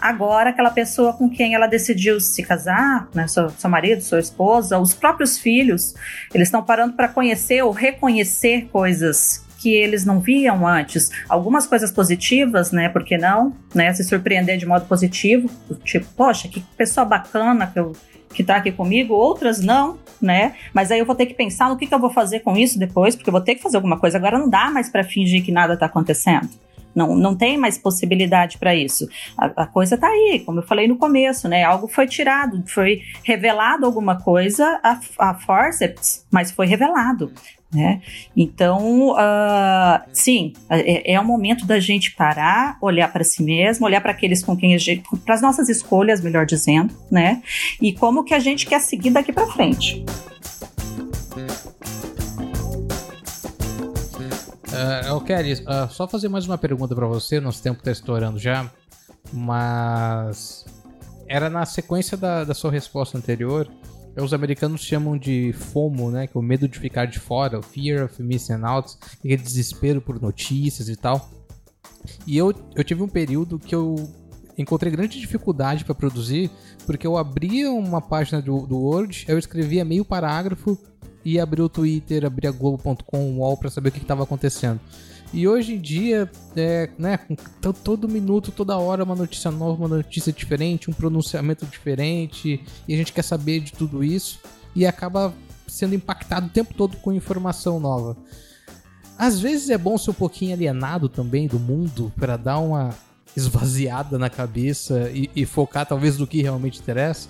agora 0.00 0.50
aquela 0.50 0.70
pessoa 0.70 1.12
com 1.12 1.28
quem 1.28 1.54
ela 1.54 1.66
decidiu 1.66 2.20
se 2.20 2.42
casar, 2.42 3.08
né, 3.14 3.26
seu, 3.26 3.50
seu 3.50 3.70
marido, 3.70 4.02
sua 4.02 4.20
esposa, 4.20 4.78
os 4.78 4.94
próprios 4.94 5.38
filhos, 5.38 5.94
eles 6.34 6.48
estão 6.48 6.62
parando 6.62 6.94
para 6.94 7.08
conhecer 7.08 7.62
ou 7.62 7.70
reconhecer 7.70 8.68
coisas 8.72 9.44
que 9.58 9.74
eles 9.74 10.06
não 10.06 10.20
viam 10.20 10.66
antes. 10.66 11.10
Algumas 11.28 11.66
coisas 11.66 11.92
positivas, 11.92 12.72
né? 12.72 12.88
Por 12.88 13.04
que 13.04 13.18
não? 13.18 13.54
Né? 13.74 13.92
Se 13.92 14.02
surpreender 14.02 14.56
de 14.56 14.64
modo 14.64 14.86
positivo, 14.86 15.50
tipo, 15.84 16.06
poxa, 16.16 16.48
que 16.48 16.60
pessoa 16.78 17.04
bacana 17.04 17.66
que 17.66 17.78
eu 17.78 17.92
que 18.32 18.44
tá 18.44 18.56
aqui 18.56 18.70
comigo, 18.70 19.12
outras 19.12 19.60
não, 19.60 19.98
né? 20.22 20.54
Mas 20.72 20.90
aí 20.90 21.00
eu 21.00 21.04
vou 21.04 21.16
ter 21.16 21.26
que 21.26 21.34
pensar 21.34 21.68
no 21.68 21.76
que, 21.76 21.86
que 21.86 21.92
eu 21.92 21.98
vou 21.98 22.10
fazer 22.10 22.40
com 22.40 22.56
isso 22.56 22.78
depois, 22.78 23.16
porque 23.16 23.28
eu 23.28 23.32
vou 23.32 23.40
ter 23.40 23.56
que 23.56 23.62
fazer 23.62 23.76
alguma 23.76 23.98
coisa. 23.98 24.18
Agora 24.18 24.38
não 24.38 24.48
dá 24.48 24.70
mais 24.70 24.88
para 24.88 25.02
fingir 25.02 25.44
que 25.44 25.50
nada 25.50 25.76
tá 25.76 25.86
acontecendo. 25.86 26.48
Não, 26.94 27.14
não 27.14 27.36
tem 27.36 27.56
mais 27.56 27.78
possibilidade 27.78 28.58
para 28.58 28.74
isso. 28.74 29.08
A, 29.36 29.62
a 29.62 29.66
coisa 29.66 29.94
está 29.94 30.08
aí, 30.08 30.42
como 30.44 30.60
eu 30.60 30.66
falei 30.66 30.88
no 30.88 30.96
começo, 30.96 31.48
né? 31.48 31.64
Algo 31.64 31.88
foi 31.88 32.06
tirado, 32.06 32.62
foi 32.66 33.02
revelado 33.22 33.86
alguma 33.86 34.20
coisa 34.20 34.80
a, 34.82 35.00
a 35.18 35.34
forceps, 35.34 36.26
mas 36.30 36.50
foi 36.50 36.66
revelado. 36.66 37.32
Né? 37.72 38.02
Então, 38.36 39.10
uh, 39.10 40.00
sim, 40.12 40.54
é, 40.68 41.12
é 41.12 41.20
o 41.20 41.24
momento 41.24 41.64
da 41.64 41.78
gente 41.78 42.10
parar, 42.16 42.76
olhar 42.80 43.12
para 43.12 43.22
si 43.22 43.44
mesmo, 43.44 43.86
olhar 43.86 44.00
para 44.00 44.10
aqueles 44.10 44.42
com 44.42 44.56
quem 44.56 44.74
a 44.74 44.78
gente, 44.78 45.04
para 45.24 45.36
as 45.36 45.42
nossas 45.42 45.68
escolhas, 45.68 46.20
melhor 46.20 46.44
dizendo, 46.44 46.92
né? 47.08 47.40
E 47.80 47.92
como 47.92 48.24
que 48.24 48.34
a 48.34 48.40
gente 48.40 48.66
quer 48.66 48.80
seguir 48.80 49.10
daqui 49.10 49.32
para 49.32 49.46
frente. 49.46 50.04
Uh, 54.80 55.20
Kelly, 55.22 55.52
uh, 55.54 55.90
só 55.90 56.08
fazer 56.08 56.28
mais 56.28 56.46
uma 56.46 56.56
pergunta 56.56 56.94
para 56.94 57.06
você, 57.06 57.40
nosso 57.40 57.62
tempo 57.62 57.78
está 57.78 57.90
estourando 57.90 58.38
já, 58.38 58.70
mas 59.32 60.64
era 61.28 61.50
na 61.50 61.66
sequência 61.66 62.16
da, 62.16 62.44
da 62.44 62.54
sua 62.54 62.70
resposta 62.70 63.18
anterior 63.18 63.70
os 64.16 64.34
americanos 64.34 64.82
chamam 64.82 65.16
de 65.16 65.52
FOMO, 65.52 66.10
né? 66.10 66.26
Que 66.26 66.36
é 66.36 66.40
o 66.40 66.42
medo 66.42 66.68
de 66.68 66.78
ficar 66.78 67.06
de 67.06 67.18
fora, 67.18 67.58
o 67.58 67.62
Fear 67.62 68.04
of 68.04 68.22
Missing 68.22 68.64
Out, 68.64 68.96
aquele 69.18 69.36
desespero 69.36 70.00
por 70.00 70.20
notícias 70.20 70.88
e 70.88 70.96
tal. 70.96 71.30
E 72.26 72.36
eu, 72.36 72.52
eu 72.74 72.84
tive 72.84 73.02
um 73.02 73.08
período 73.08 73.58
que 73.58 73.74
eu, 73.74 74.10
encontrei 74.58 74.92
grande 74.92 75.18
dificuldade 75.18 75.84
para 75.84 75.94
produzir, 75.94 76.50
porque 76.86 77.06
eu 77.06 77.16
abria 77.16 77.70
uma 77.70 78.00
página 78.00 78.40
do, 78.42 78.66
do 78.66 78.78
Word, 78.78 79.24
eu 79.28 79.38
escrevia 79.38 79.84
meio 79.84 80.04
parágrafo 80.04 80.78
e 81.24 81.38
abria 81.38 81.64
o 81.64 81.68
Twitter, 81.68 82.24
abria 82.24 82.50
Globo.com, 82.50 83.38
UOL 83.38 83.56
para 83.56 83.70
saber 83.70 83.90
o 83.90 83.92
que 83.92 83.98
estava 83.98 84.22
acontecendo. 84.22 84.80
E 85.32 85.46
hoje 85.46 85.74
em 85.74 85.80
dia, 85.80 86.28
é, 86.56 86.90
né, 86.98 87.18
todo 87.84 88.08
minuto, 88.08 88.50
toda 88.50 88.76
hora 88.76 89.04
uma 89.04 89.14
notícia 89.14 89.50
nova, 89.50 89.84
uma 89.84 89.96
notícia 89.96 90.32
diferente, 90.32 90.90
um 90.90 90.92
pronunciamento 90.92 91.64
diferente, 91.66 92.64
e 92.88 92.94
a 92.94 92.96
gente 92.96 93.12
quer 93.12 93.22
saber 93.22 93.60
de 93.60 93.72
tudo 93.72 94.02
isso 94.02 94.40
e 94.74 94.84
acaba 94.84 95.32
sendo 95.68 95.94
impactado 95.94 96.46
o 96.46 96.50
tempo 96.50 96.74
todo 96.74 96.96
com 96.96 97.12
informação 97.12 97.78
nova. 97.78 98.16
Às 99.16 99.38
vezes 99.38 99.70
é 99.70 99.78
bom 99.78 99.96
ser 99.96 100.10
um 100.10 100.14
pouquinho 100.14 100.54
alienado 100.54 101.08
também 101.08 101.46
do 101.46 101.60
mundo 101.60 102.12
para 102.16 102.36
dar 102.36 102.58
uma 102.58 102.90
esvaziada 103.36 104.18
na 104.18 104.28
cabeça 104.28 105.10
e, 105.10 105.30
e 105.36 105.46
focar 105.46 105.86
talvez 105.86 106.18
no 106.18 106.26
que 106.26 106.42
realmente 106.42 106.80
interessa. 106.80 107.28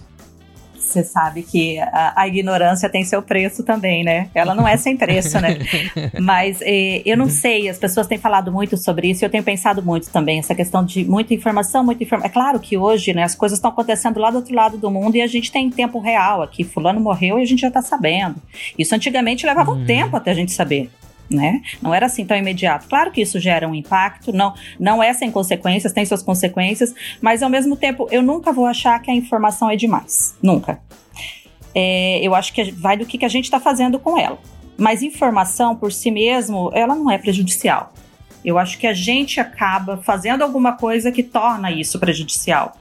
Você 0.90 1.04
sabe 1.04 1.42
que 1.42 1.78
a, 1.78 2.12
a, 2.16 2.28
ignorância 2.28 2.88
tem 2.88 3.04
seu 3.04 3.22
preço 3.22 3.62
também, 3.62 4.02
né? 4.02 4.28
Ela 4.34 4.54
não 4.54 4.66
é 4.66 4.76
sem 4.76 4.96
preço, 4.96 5.40
né? 5.40 5.58
Mas 6.20 6.60
eh, 6.62 7.02
eu 7.04 7.16
não 7.16 7.28
sei, 7.28 7.68
as 7.68 7.78
pessoas 7.78 8.06
têm 8.06 8.18
falado 8.18 8.50
muito 8.50 8.76
sobre 8.76 9.08
isso 9.08 9.22
e 9.22 9.26
eu 9.26 9.30
tenho 9.30 9.44
pensado 9.44 9.82
muito 9.82 10.10
também, 10.10 10.40
essa 10.40 10.54
questão 10.54 10.84
de 10.84 11.04
muita 11.04 11.32
informação, 11.32 11.84
muita 11.84 12.02
informação. 12.02 12.28
É 12.28 12.32
claro 12.32 12.58
que 12.58 12.76
hoje, 12.76 13.14
né, 13.14 13.22
as 13.22 13.34
coisas 13.34 13.58
estão 13.58 13.70
acontecendo 13.70 14.18
lá 14.18 14.30
do 14.30 14.38
outro 14.38 14.54
lado 14.54 14.76
do 14.76 14.90
mundo 14.90 15.16
e 15.16 15.22
a 15.22 15.26
gente 15.26 15.52
tem 15.52 15.70
tempo 15.70 16.00
real 16.00 16.42
aqui. 16.42 16.64
Fulano 16.64 17.00
morreu 17.00 17.38
e 17.38 17.42
a 17.42 17.46
gente 17.46 17.60
já 17.60 17.70
tá 17.70 17.82
sabendo. 17.82 18.36
Isso 18.76 18.94
antigamente 18.94 19.46
levava 19.46 19.70
um 19.70 19.76
uhum. 19.76 19.86
tempo 19.86 20.16
até 20.16 20.32
a 20.32 20.34
gente 20.34 20.52
saber 20.52 20.90
né? 21.30 21.62
Não 21.80 21.94
era 21.94 22.06
assim 22.06 22.24
tão 22.24 22.36
imediato. 22.36 22.88
Claro 22.88 23.12
que 23.12 23.20
isso 23.20 23.38
gera 23.38 23.68
um 23.68 23.74
impacto, 23.74 24.32
não, 24.32 24.52
não 24.78 25.02
é 25.02 25.12
sem 25.12 25.30
consequências, 25.30 25.92
tem 25.92 26.04
suas 26.04 26.22
consequências, 26.22 26.94
mas 27.20 27.42
ao 27.42 27.48
mesmo 27.48 27.76
tempo 27.76 28.08
eu 28.10 28.22
nunca 28.22 28.52
vou 28.52 28.66
achar 28.66 29.00
que 29.00 29.10
a 29.10 29.14
informação 29.14 29.70
é 29.70 29.76
demais. 29.76 30.34
Nunca. 30.42 30.80
É, 31.74 32.18
eu 32.20 32.34
acho 32.34 32.52
que 32.52 32.72
vai 32.72 32.96
do 32.96 33.06
que, 33.06 33.16
que 33.16 33.24
a 33.24 33.28
gente 33.28 33.44
está 33.44 33.60
fazendo 33.60 33.98
com 33.98 34.18
ela. 34.18 34.38
Mas 34.76 35.02
informação 35.02 35.76
por 35.76 35.92
si 35.92 36.10
mesmo, 36.10 36.70
ela 36.74 36.94
não 36.94 37.10
é 37.10 37.18
prejudicial. 37.18 37.92
Eu 38.44 38.58
acho 38.58 38.78
que 38.78 38.86
a 38.86 38.94
gente 38.94 39.38
acaba 39.38 39.98
fazendo 39.98 40.42
alguma 40.42 40.72
coisa 40.72 41.12
que 41.12 41.22
torna 41.22 41.70
isso 41.70 41.98
prejudicial. 41.98 42.76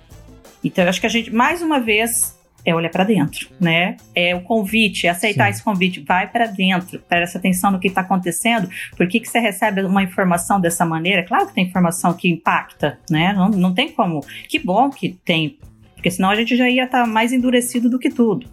Então, 0.63 0.83
eu 0.85 0.89
acho 0.89 0.99
que 0.99 1.05
a 1.05 1.09
gente, 1.09 1.33
mais 1.33 1.61
uma 1.61 1.79
vez, 1.79 2.38
é 2.69 2.75
olhar 2.75 2.89
para 2.89 3.03
dentro, 3.03 3.49
né? 3.59 3.97
É 4.13 4.35
o 4.35 4.41
convite, 4.41 5.07
é 5.07 5.09
aceitar 5.09 5.45
Sim. 5.45 5.51
esse 5.51 5.63
convite, 5.63 5.99
vai 6.01 6.27
para 6.27 6.45
dentro, 6.45 6.99
presta 6.99 7.37
atenção 7.37 7.71
no 7.71 7.79
que 7.79 7.87
está 7.87 8.01
acontecendo, 8.01 8.69
por 8.95 9.07
que, 9.07 9.19
que 9.19 9.27
você 9.27 9.39
recebe 9.39 9.81
uma 9.81 10.03
informação 10.03 10.59
dessa 10.59 10.85
maneira? 10.85 11.25
Claro 11.25 11.47
que 11.47 11.53
tem 11.53 11.65
informação 11.65 12.13
que 12.13 12.29
impacta, 12.29 12.99
né? 13.09 13.33
Não, 13.33 13.49
não 13.49 13.73
tem 13.73 13.91
como. 13.91 14.21
Que 14.47 14.59
bom 14.59 14.89
que 14.89 15.09
tem, 15.25 15.57
porque 15.95 16.11
senão 16.11 16.29
a 16.29 16.35
gente 16.35 16.55
já 16.55 16.69
ia 16.69 16.85
estar 16.85 17.01
tá 17.01 17.07
mais 17.07 17.33
endurecido 17.33 17.89
do 17.89 17.99
que 17.99 18.09
tudo. 18.09 18.47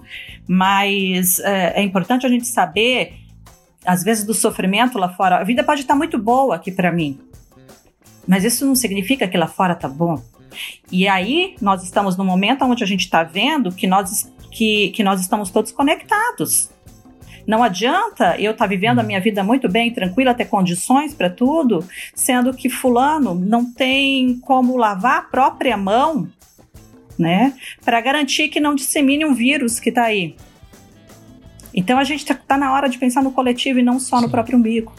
Mas 0.48 1.38
é, 1.40 1.80
é 1.80 1.82
importante 1.82 2.26
a 2.26 2.28
gente 2.28 2.46
saber, 2.46 3.14
às 3.84 4.02
vezes, 4.02 4.24
do 4.24 4.34
sofrimento 4.34 4.98
lá 4.98 5.08
fora. 5.10 5.36
A 5.36 5.44
vida 5.44 5.62
pode 5.62 5.82
estar 5.82 5.94
tá 5.94 5.98
muito 5.98 6.18
boa 6.18 6.56
aqui 6.56 6.72
para 6.72 6.90
mim, 6.90 7.18
mas 8.26 8.44
isso 8.44 8.66
não 8.66 8.74
significa 8.74 9.28
que 9.28 9.36
lá 9.36 9.46
fora 9.46 9.74
tá 9.74 9.88
bom. 9.88 10.20
E 10.90 11.06
aí 11.08 11.54
nós 11.60 11.82
estamos 11.82 12.16
no 12.16 12.24
momento 12.24 12.64
onde 12.64 12.82
a 12.82 12.86
gente 12.86 13.00
está 13.00 13.22
vendo 13.22 13.72
que 13.72 13.86
nós, 13.86 14.32
que, 14.50 14.90
que 14.90 15.02
nós 15.02 15.20
estamos 15.20 15.50
todos 15.50 15.72
conectados. 15.72 16.70
Não 17.46 17.62
adianta 17.62 18.36
eu 18.40 18.50
estar 18.50 18.64
tá 18.64 18.68
vivendo 18.68 18.98
a 18.98 19.02
minha 19.04 19.20
vida 19.20 19.44
muito 19.44 19.68
bem, 19.68 19.92
tranquila, 19.92 20.34
ter 20.34 20.46
condições 20.46 21.14
para 21.14 21.30
tudo, 21.30 21.84
sendo 22.14 22.52
que 22.52 22.68
fulano 22.68 23.34
não 23.34 23.72
tem 23.72 24.38
como 24.40 24.76
lavar 24.76 25.18
a 25.18 25.22
própria 25.22 25.76
mão, 25.76 26.28
né, 27.16 27.54
para 27.84 28.00
garantir 28.00 28.48
que 28.48 28.60
não 28.60 28.74
dissemine 28.74 29.24
um 29.24 29.32
vírus 29.32 29.78
que 29.78 29.90
está 29.90 30.04
aí. 30.04 30.34
Então 31.72 31.98
a 31.98 32.04
gente 32.04 32.20
está 32.20 32.34
tá 32.34 32.56
na 32.56 32.72
hora 32.72 32.88
de 32.88 32.98
pensar 32.98 33.22
no 33.22 33.30
coletivo 33.30 33.78
e 33.78 33.82
não 33.82 34.00
só 34.00 34.16
Sim. 34.16 34.24
no 34.24 34.30
próprio 34.30 34.58
umbigo. 34.58 34.92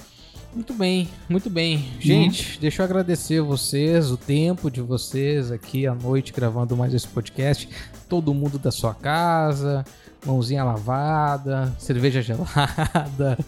Muito 0.54 0.74
bem, 0.74 1.08
muito 1.30 1.50
bem. 1.50 1.94
Gente, 2.00 2.54
uhum. 2.56 2.62
deixa 2.62 2.82
eu 2.82 2.86
agradecer 2.86 3.42
vocês, 3.42 4.12
o 4.12 4.18
tempo 4.18 4.72
de 4.72 4.82
vocês 4.82 5.52
aqui 5.52 5.86
à 5.86 5.94
noite 5.94 6.34
gravando 6.34 6.76
mais 6.76 6.94
esse 6.94 7.08
podcast. 7.08 7.70
Todo 8.10 8.34
mundo 8.34 8.58
da 8.58 8.72
sua 8.72 8.94
casa, 8.94 9.84
mãozinha 10.26 10.64
lavada, 10.64 11.74
cerveja 11.78 12.22
gelada. 12.22 13.38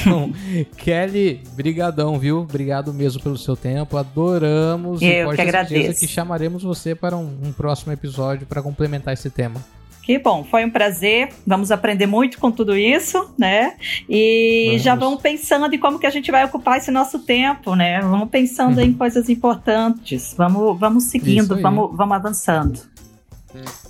Então, 0.00 0.32
Kelly, 0.76 1.42
brigadão, 1.52 2.18
viu? 2.18 2.40
Obrigado 2.40 2.92
mesmo 2.92 3.22
pelo 3.22 3.36
seu 3.36 3.56
tempo. 3.56 3.96
Adoramos. 3.96 5.02
Eu 5.02 5.08
e 5.08 5.24
pode 5.24 5.36
que 5.36 5.42
agradeço. 5.42 6.00
que 6.00 6.06
chamaremos 6.06 6.62
você 6.62 6.94
para 6.94 7.16
um, 7.16 7.38
um 7.44 7.52
próximo 7.52 7.92
episódio 7.92 8.46
para 8.46 8.62
complementar 8.62 9.14
esse 9.14 9.30
tema. 9.30 9.60
Que 10.08 10.18
bom, 10.18 10.42
foi 10.42 10.64
um 10.64 10.70
prazer. 10.70 11.28
Vamos 11.46 11.70
aprender 11.70 12.06
muito 12.06 12.38
com 12.38 12.50
tudo 12.50 12.74
isso, 12.74 13.28
né? 13.36 13.76
E 14.08 14.68
vamos. 14.68 14.82
já 14.82 14.94
vamos 14.94 15.20
pensando 15.20 15.74
em 15.74 15.78
como 15.78 15.98
que 15.98 16.06
a 16.06 16.10
gente 16.10 16.30
vai 16.30 16.42
ocupar 16.46 16.78
esse 16.78 16.90
nosso 16.90 17.18
tempo, 17.18 17.74
né? 17.74 18.00
Vamos 18.00 18.30
pensando 18.30 18.80
em 18.80 18.90
coisas 18.94 19.28
importantes. 19.28 20.32
Vamos, 20.34 20.80
vamos 20.80 21.04
seguindo, 21.04 21.60
vamos, 21.60 21.94
vamos 21.94 22.16
avançando. 22.16 22.80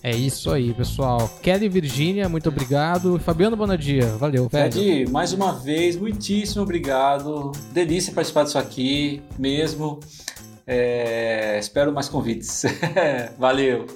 É 0.02 0.10
isso 0.10 0.50
aí, 0.50 0.74
pessoal. 0.74 1.30
Kelly 1.40 1.68
Virgínia, 1.68 2.28
muito 2.28 2.48
obrigado. 2.48 3.20
Fabiano 3.20 3.56
Bonadia, 3.56 4.08
valeu, 4.16 4.48
velho. 4.48 4.72
Fred, 4.72 5.08
mais 5.12 5.32
uma 5.32 5.52
vez, 5.52 5.94
muitíssimo 5.94 6.64
obrigado. 6.64 7.52
Delícia 7.72 8.12
participar 8.12 8.42
disso 8.42 8.58
aqui, 8.58 9.22
mesmo. 9.38 10.00
É, 10.66 11.60
espero 11.60 11.92
mais 11.92 12.08
convites. 12.08 12.64
valeu. 13.38 13.86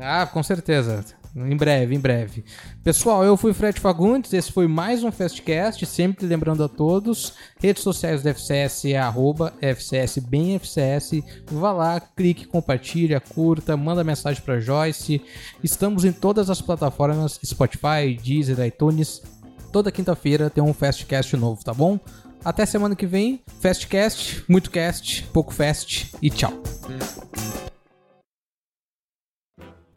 Ah, 0.00 0.26
com 0.26 0.42
certeza. 0.42 1.04
Em 1.36 1.54
breve, 1.54 1.94
em 1.94 2.00
breve. 2.00 2.44
Pessoal, 2.82 3.22
eu 3.22 3.36
fui 3.36 3.52
Fred 3.52 3.78
Fagundes, 3.78 4.32
esse 4.32 4.50
foi 4.50 4.66
mais 4.66 5.04
um 5.04 5.12
Fastcast, 5.12 5.84
sempre 5.84 6.24
lembrando 6.24 6.64
a 6.64 6.68
todos, 6.68 7.34
redes 7.60 7.82
sociais 7.82 8.22
do 8.22 8.28
FCS 8.30 8.86
é 8.86 8.96
arroba 8.96 9.52
FCS 9.60 10.16
bem 10.18 10.54
FCS, 10.54 11.22
vá 11.50 11.72
lá, 11.72 12.00
clique, 12.00 12.46
compartilha, 12.46 13.20
curta, 13.20 13.76
manda 13.76 14.02
mensagem 14.02 14.42
para 14.42 14.60
Joyce. 14.60 15.20
Estamos 15.62 16.06
em 16.06 16.12
todas 16.12 16.48
as 16.48 16.62
plataformas, 16.62 17.38
Spotify, 17.44 18.18
Deezer, 18.22 18.58
iTunes. 18.64 19.20
Toda 19.70 19.92
quinta-feira 19.92 20.48
tem 20.48 20.64
um 20.64 20.72
Fastcast 20.72 21.36
novo, 21.36 21.62
tá 21.62 21.74
bom? 21.74 22.00
Até 22.42 22.64
semana 22.64 22.96
que 22.96 23.04
vem, 23.04 23.42
Fastcast, 23.60 24.42
muito 24.48 24.70
cast, 24.70 25.24
pouco 25.34 25.52
fast 25.52 26.12
e 26.22 26.30
tchau. 26.30 26.62